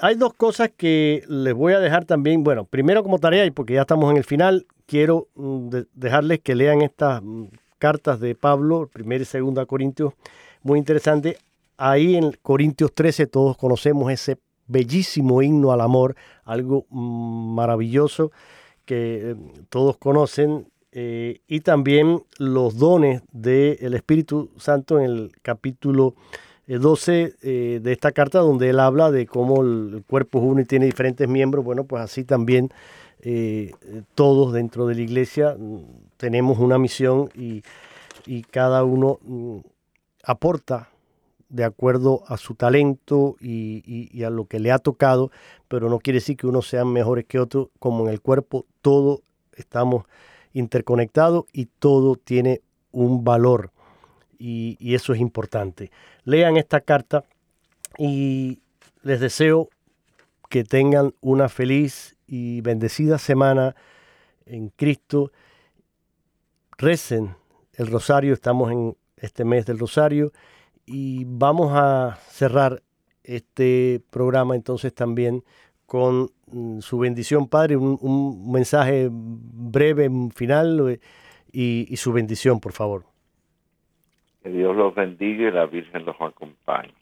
[0.00, 3.74] Hay dos cosas que les voy a dejar también, bueno, primero como tarea y porque
[3.74, 7.46] ya estamos en el final, quiero mm, dejarles que lean estas mm,
[7.78, 10.14] cartas de Pablo, primera y segunda Corintios,
[10.62, 11.38] muy interesante.
[11.76, 18.32] Ahí en Corintios 13 todos conocemos ese bellísimo himno al amor, algo maravilloso
[18.84, 19.36] que eh,
[19.68, 20.68] todos conocen,
[20.98, 26.14] eh, y también los dones del Espíritu Santo en el capítulo
[26.66, 30.64] 12 eh, de esta carta, donde él habla de cómo el cuerpo es uno y
[30.64, 31.64] tiene diferentes miembros.
[31.66, 32.70] Bueno, pues así también
[34.14, 35.80] todos dentro de la iglesia mm,
[36.16, 37.62] tenemos una misión y,
[38.24, 39.58] y cada uno mm,
[40.24, 40.90] aporta
[41.48, 45.30] de acuerdo a su talento y, a lo que le ha tocado,
[45.68, 49.22] pero no quiere decir que unos sean mejores que otros, como en el cuerpo todo
[49.54, 50.04] estamos
[50.56, 53.72] interconectados y todo tiene un valor
[54.38, 55.90] y, eso es importante.
[56.24, 57.24] Lean esta carta
[57.98, 58.60] y
[59.02, 59.68] les deseo
[60.48, 63.76] que tengan una feliz y bendecida semana
[64.46, 65.30] en Cristo.
[66.78, 67.36] Recen
[67.74, 70.32] el rosario, estamos en este mes del rosario
[70.86, 72.82] y vamos a cerrar
[73.24, 75.44] este programa entonces también
[75.84, 76.30] con
[76.80, 81.00] su bendición, Padre, un, mensaje breve, final eh,
[81.52, 83.04] y, y, su bendición, por favor.
[84.42, 86.92] Que Dios los bendiga y la Virgen los acompañe.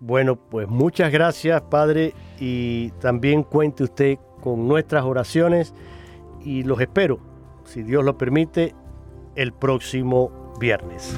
[0.00, 5.74] Bueno, pues muchas gracias, Padre, y también cuente usted con nuestras oraciones
[6.44, 7.20] y los espero,
[7.64, 8.74] si Dios lo permite,
[9.34, 11.16] el próximo viernes.